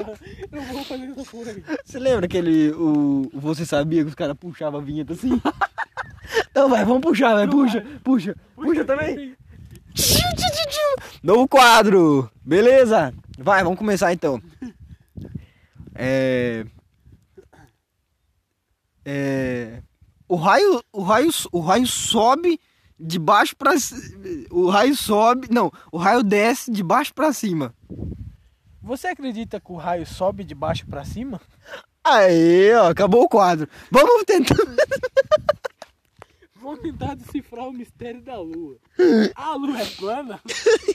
eu 0.52 0.62
vou 0.62 0.84
fazer 0.84 1.04
essa 1.04 1.24
porra 1.30 1.50
aí. 1.52 1.64
Você 1.84 1.98
lembra 1.98 2.26
aquele. 2.26 2.70
O, 2.72 3.30
Você 3.32 3.64
Sabia 3.64 4.02
que 4.02 4.08
os 4.10 4.14
caras 4.14 4.36
puxavam 4.38 4.78
a 4.80 4.82
vinheta 4.82 5.14
assim? 5.14 5.40
então 6.50 6.68
vai, 6.68 6.84
vamos 6.84 7.00
puxar, 7.00 7.34
vai, 7.34 7.48
puxa, 7.48 7.84
puxa, 8.04 8.36
puxa 8.54 8.84
também. 8.84 9.34
Tchiu, 9.94 10.18
tchiu, 10.36 10.66
tchiu. 10.68 11.18
Novo 11.22 11.48
quadro, 11.48 12.30
beleza? 12.44 13.12
Vai, 13.38 13.62
vamos 13.64 13.78
começar 13.78 14.12
então. 14.12 14.40
É. 15.94 16.66
É. 19.10 19.82
O 20.28 20.36
raio, 20.36 20.82
o 20.92 21.00
raio, 21.02 21.30
o 21.50 21.60
raio 21.60 21.86
sobe 21.86 22.60
de 23.00 23.18
baixo 23.18 23.56
pra 23.56 23.78
ci- 23.78 24.46
o 24.50 24.68
raio 24.68 24.94
sobe, 24.94 25.48
não, 25.50 25.72
o 25.90 25.96
raio 25.96 26.22
desce 26.22 26.70
de 26.70 26.82
baixo 26.82 27.14
pra 27.14 27.32
cima. 27.32 27.74
Você 28.82 29.06
acredita 29.06 29.58
que 29.60 29.72
o 29.72 29.76
raio 29.76 30.04
sobe 30.06 30.44
de 30.44 30.54
baixo 30.54 30.86
pra 30.86 31.04
cima? 31.06 31.40
Aí, 32.04 32.70
ó, 32.74 32.90
acabou 32.90 33.22
o 33.24 33.28
quadro. 33.28 33.66
Vamos 33.90 34.24
tentar. 34.24 34.56
Vamos 36.60 36.80
tentar 36.80 37.14
decifrar 37.14 37.66
o 37.66 37.72
mistério 37.72 38.20
da 38.22 38.38
lua. 38.38 38.76
A 39.34 39.54
lua 39.54 39.80
é 39.80 39.86
plana? 39.86 40.38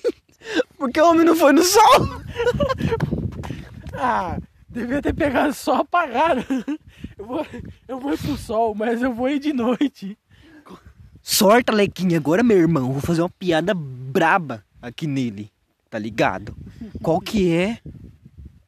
Porque 0.77 1.01
o 1.01 1.09
homem 1.09 1.25
não 1.25 1.35
foi 1.35 1.51
no 1.53 1.63
sol. 1.63 1.81
Ah, 3.95 4.39
devia 4.73 5.01
ter 5.01 5.13
pegado 5.13 5.53
só 5.53 5.77
apagado. 5.77 6.41
Eu 7.17 7.25
vou, 7.25 7.45
eu 7.87 7.99
vou 7.99 8.13
ir 8.13 8.17
pro 8.17 8.35
sol, 8.37 8.73
mas 8.75 9.01
eu 9.01 9.13
vou 9.13 9.29
ir 9.29 9.39
de 9.39 9.53
noite. 9.53 10.17
Sorte, 11.21 11.69
Alequinha. 11.71 12.17
Agora, 12.17 12.43
meu 12.43 12.57
irmão, 12.57 12.91
vou 12.91 13.01
fazer 13.01 13.21
uma 13.21 13.29
piada 13.29 13.73
braba 13.73 14.63
aqui 14.81 15.07
nele. 15.07 15.49
Tá 15.89 15.97
ligado? 15.99 16.55
Qual 17.01 17.21
que 17.21 17.53
é? 17.53 17.77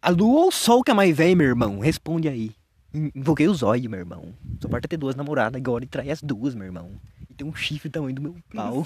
A 0.01 0.09
lua 0.09 0.41
ou 0.43 0.47
o 0.49 0.51
sol 0.51 0.83
que 0.83 0.91
é 0.91 0.93
mais 0.93 1.15
velho, 1.17 1.35
meu 1.35 1.47
irmão? 1.47 1.79
Responde 1.79 2.29
aí. 2.29 2.51
In- 2.93 3.11
Invoquei 3.15 3.47
o 3.47 3.53
zóio, 3.53 3.89
meu 3.89 3.99
irmão. 3.99 4.25
Só 4.61 4.69
falta 4.69 4.87
ter 4.87 4.97
duas 4.97 5.15
namoradas 5.15 5.59
agora 5.59 5.83
e 5.83 5.87
trair 5.87 6.11
as 6.11 6.21
duas, 6.21 6.53
meu 6.55 6.65
irmão. 6.65 6.91
Tem 7.37 7.45
um 7.45 7.53
chifre 7.53 7.89
tamanho 7.89 8.15
do 8.15 8.21
meu 8.21 8.35
pau. 8.53 8.85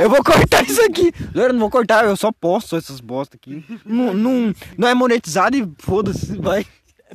Eu 0.00 0.08
vou 0.08 0.22
cortar 0.22 0.62
isso 0.64 0.80
aqui. 0.82 1.12
Não, 1.34 1.42
eu 1.42 1.52
não 1.52 1.60
vou 1.60 1.70
cortar, 1.70 2.04
eu 2.04 2.16
só 2.16 2.30
posto 2.30 2.76
essas 2.76 3.00
bosta 3.00 3.36
aqui. 3.36 3.64
Não, 3.84 4.14
não, 4.14 4.54
não 4.78 4.88
é 4.88 4.94
monetizado 4.94 5.56
e 5.56 5.68
foda-se, 5.78 6.36
vai. 6.36 6.64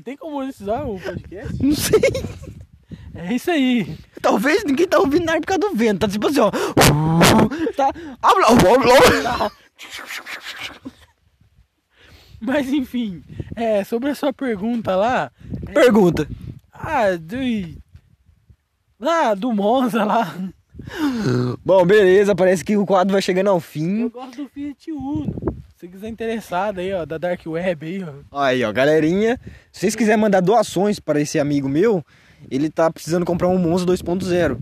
Tem 0.04 0.18
como 0.18 0.34
monetizar 0.34 0.86
o 0.88 1.00
podcast? 1.00 1.64
Não 1.64 1.76
sei. 1.76 2.02
É 3.14 3.34
isso 3.34 3.50
aí. 3.50 3.98
Talvez 4.22 4.66
ninguém 4.66 4.88
tá 4.88 5.00
ouvindo 5.00 5.26
nada 5.26 5.40
por 5.40 5.48
causa 5.48 5.60
do 5.62 5.74
vento. 5.74 6.02
Tá 6.02 6.08
tipo 6.10 6.28
assim, 6.28 6.42
ó. 6.42 6.52
Tá. 7.76 7.90
Mas 12.42 12.68
enfim, 12.68 13.24
é, 13.56 13.84
sobre 13.86 14.10
a 14.10 14.16
sua 14.16 14.34
pergunta 14.34 14.96
lá. 14.96 15.32
Pergunta. 15.74 16.28
Ah, 16.74 17.16
do. 17.18 17.38
Lá, 19.00 19.34
do 19.34 19.52
Monza 19.54 20.04
lá. 20.04 20.36
Bom, 21.64 21.86
beleza. 21.86 22.36
Parece 22.36 22.64
que 22.64 22.78
o 22.78 22.86
quadro 22.86 23.14
vai 23.14 23.22
chegando 23.22 23.48
ao 23.50 23.58
Eu 23.58 23.60
fim. 23.62 24.08
gosto 24.10 24.44
do 24.44 24.50
Fiat 24.50 24.92
Uno. 24.92 25.34
Se 25.78 25.88
quiser 25.88 26.08
interessado 26.10 26.80
aí, 26.80 26.94
ó, 26.94 27.06
da 27.06 27.18
Dark 27.18 27.42
Web 27.46 27.86
aí, 27.86 28.04
ó. 28.32 28.42
Aí, 28.42 28.64
ó, 28.64 28.72
galerinha. 28.72 29.40
Se 29.72 29.82
vocês 29.82 29.96
quiserem 29.96 30.20
mandar 30.22 30.40
doações 30.42 31.00
para 31.00 31.20
esse 31.20 31.38
amigo 31.40 31.68
meu, 31.68 32.04
ele 32.50 32.70
tá 32.70 32.90
precisando 32.92 33.26
comprar 33.26 33.48
um 33.50 33.58
Monza 33.58 33.86
2.0. 33.86 34.58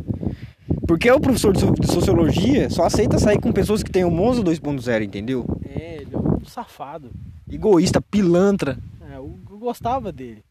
Porque 0.87 1.09
o 1.11 1.19
professor 1.19 1.53
de 1.53 1.59
so- 1.59 1.71
de 1.71 1.87
sociologia 1.87 2.69
só 2.69 2.83
aceita 2.85 3.17
sair 3.19 3.39
com 3.39 3.51
pessoas 3.53 3.83
que 3.83 3.91
têm 3.91 4.03
o 4.03 4.11
Monza 4.11 4.41
2.0, 4.43 5.03
entendeu? 5.03 5.45
É, 5.65 5.97
ele 6.01 6.09
é 6.13 6.17
um 6.17 6.43
safado. 6.45 7.11
Egoísta, 7.49 8.01
pilantra, 8.01 8.77
É, 9.09 9.17
eu, 9.17 9.37
eu 9.49 9.57
gostava 9.59 10.11
dele. 10.11 10.43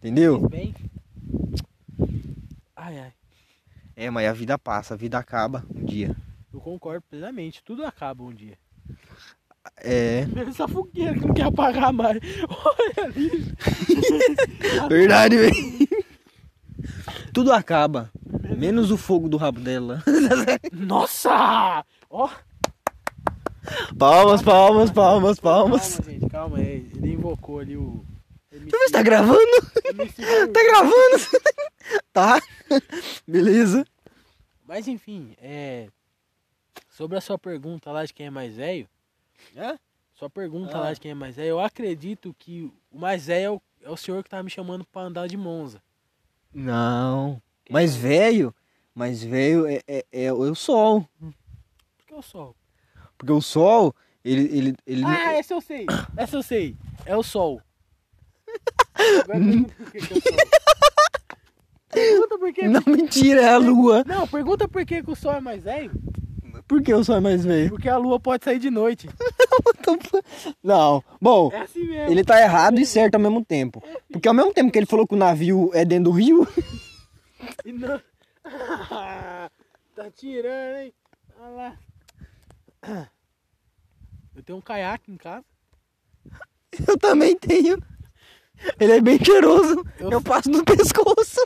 entendeu? 0.00 0.40
Fez 0.40 0.50
bem. 0.50 0.74
Ai, 2.86 3.00
ai. 3.00 3.12
É, 3.96 4.08
mas 4.10 4.28
a 4.28 4.32
vida 4.32 4.56
passa, 4.56 4.94
a 4.94 4.96
vida 4.96 5.18
acaba 5.18 5.64
um 5.74 5.84
dia. 5.84 6.14
Eu 6.54 6.60
concordo 6.60 7.02
plenamente. 7.10 7.60
Tudo 7.64 7.84
acaba 7.84 8.22
um 8.22 8.32
dia. 8.32 8.56
É, 9.78 10.24
Menos 10.32 10.54
essa 10.54 10.68
fogueira 10.68 11.14
que 11.14 11.26
não 11.26 11.34
quer 11.34 11.46
apagar 11.46 11.92
mais. 11.92 12.20
Olha 12.48 13.06
ali. 13.08 13.52
verdade, 14.88 15.36
velho. 15.36 15.88
Tudo 17.34 17.52
acaba, 17.52 18.08
menos 18.56 18.92
o 18.92 18.96
fogo 18.96 19.28
do 19.28 19.36
rabo 19.36 19.58
dela. 19.58 20.00
Nossa! 20.72 21.84
Ó, 22.08 22.30
Palmas, 23.98 24.42
palmas, 24.42 24.92
palmas, 24.92 25.40
palmas. 25.40 25.96
calma, 25.96 26.12
gente, 26.12 26.30
calma 26.30 26.58
aí. 26.58 26.88
Ele 26.94 27.14
invocou 27.14 27.58
ali 27.58 27.76
o. 27.76 28.04
Eu 28.52 28.60
ver 28.60 28.78
se 28.86 28.92
tá 28.92 29.02
gravando. 29.02 29.40
Tá 30.52 30.62
gravando? 30.62 31.18
Tá. 32.16 32.40
Beleza. 33.28 33.86
Mas 34.66 34.88
enfim, 34.88 35.34
é. 35.38 35.88
Sobre 36.88 37.18
a 37.18 37.20
sua 37.20 37.38
pergunta 37.38 37.92
lá 37.92 38.04
de 38.04 38.14
quem 38.14 38.26
é 38.26 38.30
mais 38.30 38.56
velho. 38.56 38.88
É? 39.54 39.78
Sua 40.14 40.30
pergunta 40.30 40.76
Ah. 40.76 40.80
lá 40.80 40.92
de 40.94 41.00
quem 41.00 41.10
é 41.10 41.14
mais 41.14 41.36
velho, 41.36 41.48
eu 41.50 41.60
acredito 41.60 42.34
que 42.38 42.72
o 42.90 42.98
mais 42.98 43.26
velho 43.26 43.44
é 43.44 43.50
o, 43.50 43.62
é 43.82 43.90
o 43.90 43.96
senhor 43.98 44.24
que 44.24 44.30
tá 44.30 44.42
me 44.42 44.48
chamando 44.50 44.84
pra 44.86 45.02
andar 45.02 45.28
de 45.28 45.36
Monza. 45.36 45.82
Não. 46.54 47.40
Mas 47.68 47.94
velho, 47.94 48.54
mas 48.94 49.22
velho 49.22 49.66
é, 49.66 49.82
é, 49.86 50.04
é 50.10 50.32
o 50.32 50.54
sol. 50.54 51.06
Por 51.20 52.06
que 52.06 52.14
o 52.14 52.22
sol? 52.22 52.56
Porque 53.18 53.32
o 53.32 53.42
sol, 53.42 53.94
ele. 54.24 54.58
ele, 54.58 54.76
ele 54.86 55.04
Ah, 55.04 55.34
essa 55.34 55.52
eu 55.52 55.60
sei. 55.60 55.84
Essa 56.16 56.36
eu 56.36 56.42
sei. 56.42 56.74
É 57.04 57.14
o 57.14 57.22
sol. 57.22 57.60
Agora 58.94 59.38
que 59.90 59.98
é 59.98 60.00
o 60.00 60.20
sol. 60.22 60.55
Pergunta 61.96 62.38
por 62.38 62.52
que. 62.52 62.68
Não, 62.68 62.82
mentira, 62.86 63.40
é 63.42 63.48
a 63.48 63.56
lua. 63.58 64.04
Não, 64.06 64.26
pergunta 64.28 64.68
por 64.68 64.84
que, 64.84 65.02
que 65.02 65.10
o 65.10 65.16
sol 65.16 65.32
é 65.32 65.40
mais 65.40 65.62
velho. 65.64 65.90
Por 66.68 66.82
que 66.82 66.92
o 66.92 67.04
sol 67.04 67.16
é 67.16 67.20
mais 67.20 67.44
velho? 67.44 67.70
Porque 67.70 67.88
a 67.88 67.96
lua 67.96 68.18
pode 68.18 68.44
sair 68.44 68.58
de 68.58 68.70
noite. 68.70 69.08
Não. 70.62 71.02
Bom, 71.20 71.50
É 71.52 71.60
assim 71.60 71.80
ele 71.94 72.24
tá 72.24 72.40
errado 72.40 72.78
e 72.80 72.86
certo 72.86 73.14
ao 73.14 73.20
mesmo 73.20 73.44
tempo. 73.44 73.82
Porque 74.10 74.26
ao 74.28 74.34
mesmo 74.34 74.52
tempo 74.52 74.72
que 74.72 74.78
ele 74.78 74.86
falou 74.86 75.06
que 75.06 75.14
o 75.14 75.18
navio 75.18 75.70
é 75.74 75.84
dentro 75.84 76.04
do 76.04 76.10
rio, 76.16 76.46
E 77.64 77.72
não... 77.72 78.00
tá 79.94 80.10
tirando, 80.14 80.76
hein? 80.78 80.92
Olha 81.38 81.50
lá. 81.50 83.08
Eu 84.34 84.42
tenho 84.42 84.58
um 84.58 84.62
caiaque 84.62 85.12
em 85.12 85.16
casa. 85.16 85.44
eu 86.86 86.98
também 86.98 87.36
tenho. 87.36 87.78
Ele 88.80 88.92
é 88.92 89.00
bem 89.00 89.22
cheiroso. 89.22 89.84
Eu- 89.98 90.10
Eu 90.12 90.22
passo 90.22 90.50
no 90.50 90.64
pescoço. 90.64 91.40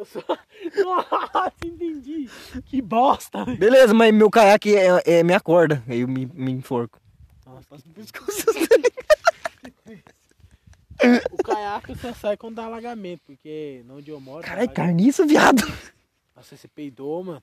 Eu 0.00 0.06
só. 0.06 0.22
Nossa, 0.82 1.52
entendi. 1.62 2.26
Que 2.64 2.80
bosta. 2.80 3.44
velho. 3.44 3.58
Beleza, 3.58 3.92
mas 3.92 4.14
meu 4.14 4.30
caiaque 4.30 4.74
é, 4.74 5.02
é 5.04 5.22
minha 5.22 5.40
corda. 5.40 5.84
Aí 5.86 6.00
eu 6.00 6.08
me, 6.08 6.24
me 6.24 6.52
enforco. 6.52 6.98
Nossa, 7.44 7.66
no 7.86 7.92
pescoço. 7.92 8.46
o 11.32 11.44
caiaque 11.44 11.94
só 11.96 12.14
sai 12.14 12.38
quando 12.38 12.54
dá 12.54 12.64
alagamento, 12.64 13.24
porque 13.26 13.84
onde 13.90 14.10
eu 14.10 14.18
moro. 14.18 14.42
Caralho, 14.42 14.70
carniça, 14.70 15.26
viado. 15.26 15.60
Nossa, 16.34 16.56
você 16.56 16.66
peidou, 16.66 17.22
mano. 17.22 17.42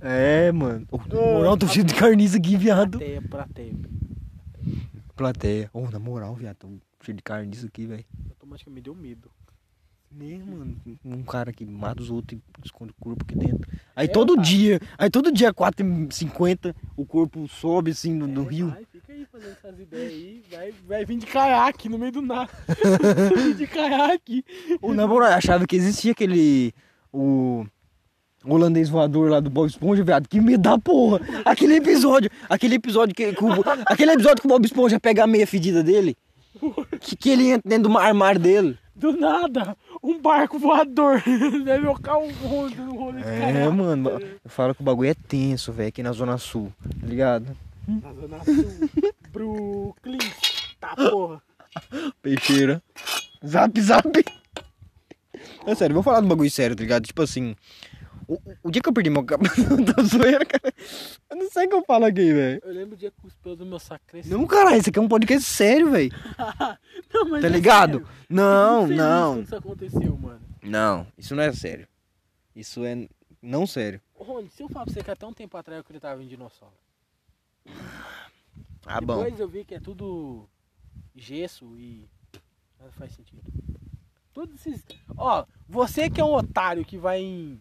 É, 0.00 0.50
mano. 0.50 0.84
Ô, 0.90 0.98
na 0.98 1.14
moral, 1.14 1.56
tô 1.56 1.68
cheio 1.68 1.84
de 1.84 1.94
carniça 1.94 2.38
aqui, 2.38 2.56
viado. 2.56 2.98
Plateia, 2.98 3.22
plateia. 3.22 3.74
Plateia. 5.14 5.70
Ô, 5.72 5.88
na 5.88 6.00
moral, 6.00 6.34
viado, 6.34 6.56
tô 6.56 6.68
cheio 7.04 7.16
de 7.16 7.22
carniça 7.22 7.68
aqui, 7.68 7.86
velho. 7.86 8.04
Automaticamente 8.30 8.74
me 8.74 8.80
deu 8.80 8.96
medo. 8.96 9.30
Né, 10.14 10.38
mano? 10.44 10.76
Um 11.04 11.22
cara 11.22 11.52
que 11.52 11.64
mata 11.64 12.02
os 12.02 12.10
outros 12.10 12.38
e 12.38 12.42
esconde 12.66 12.90
o 12.92 12.94
corpo 13.02 13.24
aqui 13.24 13.34
dentro. 13.34 13.66
Aí 13.96 14.06
É, 14.06 14.08
todo 14.08 14.34
cara. 14.34 14.46
dia, 14.46 14.80
aí 14.98 15.10
todo 15.10 15.32
dia, 15.32 15.52
4h50, 15.54 16.74
o 16.96 17.06
corpo 17.06 17.48
sobe 17.48 17.92
assim 17.92 18.12
no, 18.12 18.26
no 18.26 18.42
É, 18.46 18.48
rio. 18.52 18.68
Vai, 18.68 18.84
fica 18.92 19.12
aí 19.12 19.26
fazendo 19.32 19.52
essas 19.52 19.80
ideias 19.80 20.12
aí. 20.12 20.42
Vai, 20.50 20.74
vai 20.86 21.04
vir 21.06 21.16
de 21.18 21.26
caiaque 21.26 21.88
no 21.88 21.98
meio 21.98 22.12
do 22.12 22.20
nada. 22.22 22.50
vir 23.36 23.54
de 23.54 23.66
caiaque. 23.66 24.44
Ou 24.82 24.92
na 24.92 25.06
moral, 25.06 25.30
eu 25.30 25.36
achava 25.36 25.66
que 25.66 25.76
existia 25.76 26.12
aquele. 26.12 26.74
O. 27.12 27.64
Holandês 28.44 28.88
voador 28.88 29.30
lá 29.30 29.38
do 29.38 29.48
Bob 29.48 29.68
Esponja, 29.68 30.02
viado. 30.02 30.28
Que 30.28 30.40
medo 30.40 30.62
da 30.62 30.76
porra. 30.76 31.20
Aquele 31.44 31.76
episódio. 31.76 32.28
Aquele 32.50 32.74
episódio 32.74 33.14
que. 33.14 33.32
que 33.32 33.44
o, 33.44 33.48
aquele 33.86 34.12
episódio 34.12 34.40
que 34.42 34.46
o 34.46 34.50
Bob 34.50 34.64
Esponja 34.64 34.98
pega 34.98 35.22
a 35.24 35.26
meia 35.28 35.46
fedida 35.46 35.82
dele. 35.82 36.16
Que, 37.00 37.16
que 37.16 37.30
ele 37.30 37.50
entra 37.50 37.62
dentro 37.68 37.88
do 37.88 37.96
armário 37.98 38.40
dele. 38.40 38.76
Do 38.94 39.12
nada, 39.16 39.76
um 40.02 40.20
barco 40.20 40.58
voador. 40.58 41.22
Deve 41.64 41.84
colocar 41.86 42.18
um 42.18 42.30
rolê 42.32 42.74
no 42.76 42.94
rolê 42.94 43.22
de 43.22 43.28
É, 43.28 43.68
mano. 43.68 44.10
Eu 44.10 44.50
falo 44.50 44.74
que 44.74 44.82
o 44.82 44.84
bagulho 44.84 45.10
é 45.10 45.14
tenso, 45.14 45.72
velho, 45.72 45.88
aqui 45.88 46.02
na 46.02 46.12
Zona 46.12 46.36
Sul. 46.36 46.72
Tá 47.00 47.06
ligado? 47.06 47.56
Na 47.88 48.12
Zona 48.12 48.44
Sul. 48.44 48.90
Brooklyn. 49.32 50.18
Tá 50.78 50.94
porra. 50.94 51.42
Peixeira. 52.20 52.82
Zap, 53.46 53.80
zap. 53.80 54.24
É 55.66 55.74
sério, 55.74 55.94
vou 55.94 56.02
falar 56.02 56.20
um 56.20 56.28
bagulho 56.28 56.50
sério, 56.50 56.76
tá 56.76 56.82
ligado? 56.82 57.04
Tipo 57.04 57.22
assim. 57.22 57.56
O, 58.28 58.38
o 58.64 58.70
dia 58.70 58.80
que 58.82 58.88
eu 58.88 58.92
perdi 58.92 59.10
meu 59.10 59.24
cabelo 59.24 59.50
da 59.84 60.02
zoeira, 60.02 60.44
cara. 60.44 60.74
Eu 61.30 61.36
não 61.36 61.50
sei 61.50 61.66
o 61.66 61.68
que 61.68 61.74
eu 61.74 61.84
falo 61.84 62.04
aqui, 62.04 62.32
velho. 62.32 62.60
Eu 62.64 62.72
lembro 62.72 62.94
o 62.94 62.98
dia 62.98 63.10
que 63.10 63.26
os 63.26 63.34
pelos 63.36 63.58
do 63.58 63.66
meu 63.66 63.78
saco 63.78 64.04
cresceram. 64.06 64.38
Não, 64.38 64.46
caralho, 64.46 64.76
isso 64.78 64.88
aqui 64.90 64.98
é 64.98 65.02
um 65.02 65.08
podcast 65.08 65.42
sério, 65.48 65.90
velho. 65.90 66.10
Não, 67.12 67.24
mas 67.28 67.42
Tá 67.42 67.48
é 67.48 67.50
ligado? 67.50 67.98
sério. 67.98 68.08
Não, 68.28 68.82
feliz 68.86 68.98
não. 68.98 69.34
Quando 69.34 69.44
isso 69.44 69.56
aconteceu, 69.56 70.16
mano. 70.16 70.40
Não, 70.62 71.06
isso 71.18 71.34
não 71.34 71.42
é 71.42 71.52
sério. 71.52 71.86
Isso 72.56 72.84
é 72.84 73.06
não 73.42 73.66
sério. 73.66 74.00
Ô, 74.14 74.22
Rony, 74.24 74.48
se 74.48 74.62
eu 74.62 74.68
falar 74.68 74.84
pra 74.86 74.94
você 74.94 75.02
que 75.02 75.10
até 75.10 75.26
um 75.26 75.32
tempo 75.32 75.56
atrás 75.56 75.76
eu 75.76 75.80
acreditava 75.82 76.22
em 76.22 76.26
dinossauro. 76.26 76.74
Ah, 78.86 79.00
bom. 79.00 79.22
Depois 79.22 79.38
eu 79.40 79.48
vi 79.48 79.64
que 79.64 79.74
é 79.74 79.80
tudo 79.80 80.48
gesso 81.14 81.76
e 81.76 82.08
nada 82.78 82.92
faz 82.92 83.12
sentido. 83.12 83.42
Todos 84.32 84.54
esses. 84.66 84.82
Ó, 85.16 85.44
você 85.68 86.08
que 86.08 86.20
é 86.20 86.24
um 86.24 86.32
otário 86.34 86.84
que 86.84 86.96
vai 86.96 87.20
em, 87.20 87.60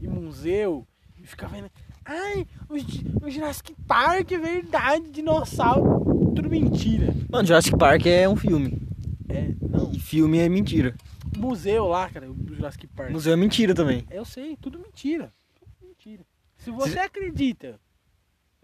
em 0.00 0.08
museu 0.08 0.86
e 1.18 1.26
fica 1.26 1.48
vendo. 1.48 1.70
Ai, 2.04 2.46
o, 2.68 3.26
o 3.26 3.30
Jurassic 3.30 3.74
Park, 3.86 4.32
é 4.32 4.38
verdade, 4.38 5.10
dinossauro. 5.10 6.04
Tudo 6.34 6.48
mentira. 6.48 7.12
Mano, 7.28 7.46
Jurassic 7.46 7.76
Park 7.76 8.06
é 8.06 8.28
um 8.28 8.36
filme. 8.36 8.80
É, 9.28 9.54
não. 9.60 9.90
E 9.92 9.98
filme 9.98 10.38
é 10.38 10.48
mentira. 10.48 10.94
Museu 11.36 11.86
lá, 11.86 12.08
cara, 12.08 12.30
o 12.30 12.36
Jurassic 12.54 12.86
Park. 12.86 13.10
Museu 13.10 13.32
é 13.32 13.36
mentira 13.36 13.74
também. 13.74 14.06
Eu 14.10 14.24
sei, 14.24 14.56
tudo 14.56 14.78
mentira. 14.78 15.32
Tudo 15.58 15.88
mentira. 15.88 16.24
Se 16.58 16.70
você 16.70 16.98
acredita 16.98 17.80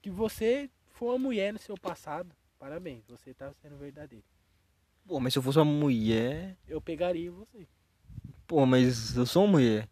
que 0.00 0.10
você 0.10 0.70
foi 0.90 1.08
uma 1.08 1.18
mulher 1.18 1.52
no 1.52 1.58
seu 1.58 1.76
passado, 1.76 2.30
parabéns, 2.58 3.04
você 3.08 3.34
tá 3.34 3.52
sendo 3.60 3.76
verdadeiro. 3.76 4.24
Pô, 5.06 5.18
mas 5.18 5.32
se 5.32 5.38
eu 5.38 5.42
fosse 5.42 5.58
uma 5.58 5.64
mulher. 5.64 6.56
Eu 6.68 6.80
pegaria 6.80 7.30
você. 7.30 7.66
Pô, 8.46 8.64
mas 8.64 9.16
eu 9.16 9.26
sou 9.26 9.44
uma 9.44 9.52
mulher. 9.52 9.88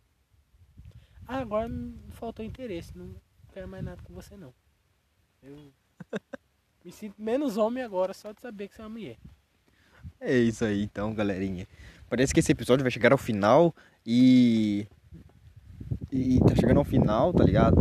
Ah, 1.32 1.38
agora 1.38 1.70
faltou 2.08 2.44
interesse, 2.44 2.90
não 2.98 3.14
quero 3.54 3.68
mais 3.68 3.84
nada 3.84 4.02
com 4.02 4.12
você 4.12 4.36
não. 4.36 4.52
Eu 5.40 5.56
me 6.84 6.90
sinto 6.90 7.14
menos 7.22 7.56
homem 7.56 7.84
agora 7.84 8.12
só 8.12 8.32
de 8.32 8.40
saber 8.40 8.66
que 8.66 8.74
você 8.74 8.82
é 8.82 8.84
uma 8.84 8.90
mulher. 8.90 9.16
É 10.20 10.36
isso 10.36 10.64
aí 10.64 10.82
então, 10.82 11.14
galerinha. 11.14 11.68
Parece 12.08 12.34
que 12.34 12.40
esse 12.40 12.50
episódio 12.50 12.82
vai 12.82 12.90
chegar 12.90 13.12
ao 13.12 13.16
final 13.16 13.72
e. 14.04 14.88
E 16.10 16.40
tá 16.40 16.56
chegando 16.56 16.78
ao 16.78 16.84
final, 16.84 17.32
tá 17.32 17.44
ligado? 17.44 17.76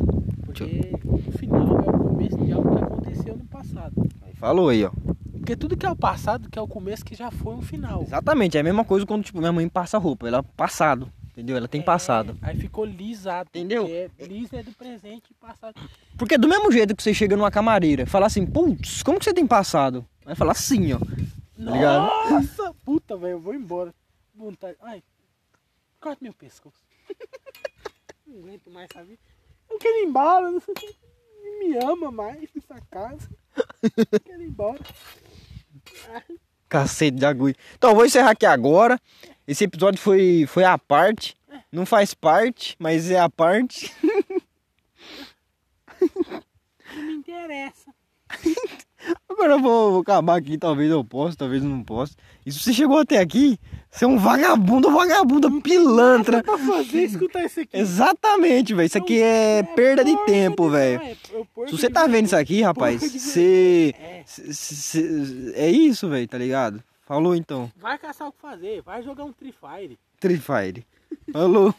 Porque 0.45 0.91
o 1.03 1.31
final 1.31 1.79
é 1.79 1.89
o 1.89 2.03
começo 2.03 2.37
de 2.37 2.51
algo 2.51 2.77
que 2.77 2.83
aconteceu 2.83 3.35
no 3.35 3.45
passado. 3.45 3.95
Aí 4.21 4.35
falou 4.35 4.69
aí, 4.69 4.85
ó. 4.85 4.91
Porque 5.31 5.55
tudo 5.55 5.75
que 5.75 5.87
é 5.87 5.89
o 5.89 5.95
passado, 5.95 6.51
que 6.51 6.59
é 6.59 6.61
o 6.61 6.67
começo, 6.67 7.03
que 7.03 7.15
já 7.15 7.31
foi 7.31 7.55
um 7.55 7.63
final. 7.63 8.03
Exatamente, 8.03 8.57
é 8.57 8.59
a 8.59 8.63
mesma 8.63 8.85
coisa 8.85 9.07
quando 9.07 9.23
tipo, 9.23 9.39
minha 9.39 9.51
mãe 9.51 9.67
passa 9.67 9.97
roupa. 9.97 10.27
Ela 10.27 10.43
passado, 10.43 11.11
entendeu? 11.39 11.57
Ela 11.57 11.67
tem 11.67 11.81
É, 11.81 11.83
passado. 11.83 12.37
Aí 12.41 12.57
ficou 12.57 12.85
lisado. 12.85 13.49
Entendeu? 13.49 13.87
Porque 13.87 14.25
lis 14.25 14.51
é 14.53 14.61
do 14.61 14.71
presente 14.73 15.31
e 15.31 15.33
passado. 15.33 15.79
Porque 16.17 16.37
do 16.37 16.47
mesmo 16.47 16.71
jeito 16.71 16.95
que 16.95 17.01
você 17.01 17.13
chega 17.13 17.35
numa 17.37 17.49
camareira, 17.49 18.05
fala 18.05 18.27
assim, 18.27 18.45
putz, 18.45 19.01
como 19.01 19.17
que 19.17 19.25
você 19.25 19.33
tem 19.33 19.47
passado? 19.47 20.05
Vai 20.25 20.35
falar 20.35 20.51
assim, 20.51 20.93
ó. 20.93 20.99
ligado? 21.57 22.07
Nossa, 22.31 22.73
puta, 22.85 23.15
velho, 23.17 23.33
eu 23.33 23.39
vou 23.39 23.53
embora. 23.53 23.93
Vontade. 24.35 24.77
Ai, 24.81 25.01
corta 25.99 26.19
meu 26.21 26.33
pescoço. 26.33 26.77
não 28.27 28.39
aguento 28.39 28.69
mais, 28.69 28.89
sabe? 28.93 29.17
Eu 29.69 29.77
quero 29.77 29.97
ir 29.97 30.07
embora, 30.07 30.51
não 30.51 30.59
sei 30.59 30.73
se 30.77 30.95
me 31.59 31.77
ama 31.77 32.11
mais 32.11 32.49
nessa 32.53 32.81
casa. 32.89 33.29
Eu 33.81 34.19
quero 34.19 34.41
ir 34.41 34.47
embora. 34.47 34.79
Cacete 36.69 37.17
de 37.17 37.25
agulha. 37.25 37.55
Então, 37.75 37.89
eu 37.89 37.95
vou 37.95 38.05
encerrar 38.05 38.31
aqui 38.31 38.45
agora. 38.45 38.99
Esse 39.49 39.63
episódio 39.63 39.99
foi, 39.99 40.45
foi 40.47 40.63
a 40.63 40.77
parte. 40.77 41.35
Não 41.71 41.83
faz 41.83 42.13
parte, 42.13 42.75
mas 42.77 43.09
é 43.09 43.19
a 43.19 43.27
parte. 43.27 43.91
Não 46.95 47.03
me 47.03 47.13
interessa. 47.13 47.91
Agora 49.27 49.53
eu 49.53 49.59
vou, 49.59 49.91
vou 49.93 50.01
acabar 50.01 50.37
aqui. 50.37 50.55
Talvez 50.55 50.91
eu 50.91 51.03
possa, 51.03 51.35
talvez 51.35 51.63
eu 51.63 51.69
não 51.69 51.83
possa. 51.83 52.13
E 52.45 52.51
se 52.51 52.59
você 52.59 52.71
chegou 52.71 52.99
até 52.99 53.17
aqui, 53.17 53.57
você 53.89 54.05
é 54.05 54.07
um 54.07 54.19
vagabundo, 54.19 54.91
vagabunda, 54.91 55.49
pilantra. 55.61 56.43
Pra 56.43 56.55
fazer 56.59 57.05
escutar 57.05 57.43
isso 57.43 57.61
aqui. 57.61 57.75
Exatamente, 57.75 58.75
velho. 58.75 58.85
Isso 58.85 58.99
aqui 58.99 59.19
é 59.19 59.63
perda 59.63 60.05
de 60.05 60.15
tempo, 60.27 60.69
velho. 60.69 61.01
é, 61.01 61.11
é 61.11 61.65
Se 61.65 61.71
você 61.71 61.89
tá 61.89 62.01
vendo 62.01 62.11
vergonha. 62.11 62.25
isso 62.25 62.35
aqui, 62.35 62.61
rapaz, 62.61 63.01
você. 63.01 63.95
É. 63.97 64.23
É 65.55 65.71
isso, 65.71 66.07
velho, 66.07 66.27
tá 66.27 66.37
ligado? 66.37 66.83
Falou 67.09 67.35
então. 67.35 67.71
Vai 67.75 67.97
caçar 67.97 68.27
o 68.27 68.31
que 68.31 68.39
fazer, 68.39 68.83
vai 68.83 69.01
jogar 69.01 69.23
um 69.23 69.33
Free 69.33 69.51
Fire. 69.51 69.97
Free 70.21 70.37
Fire. 70.37 70.85
Falou. 71.33 71.73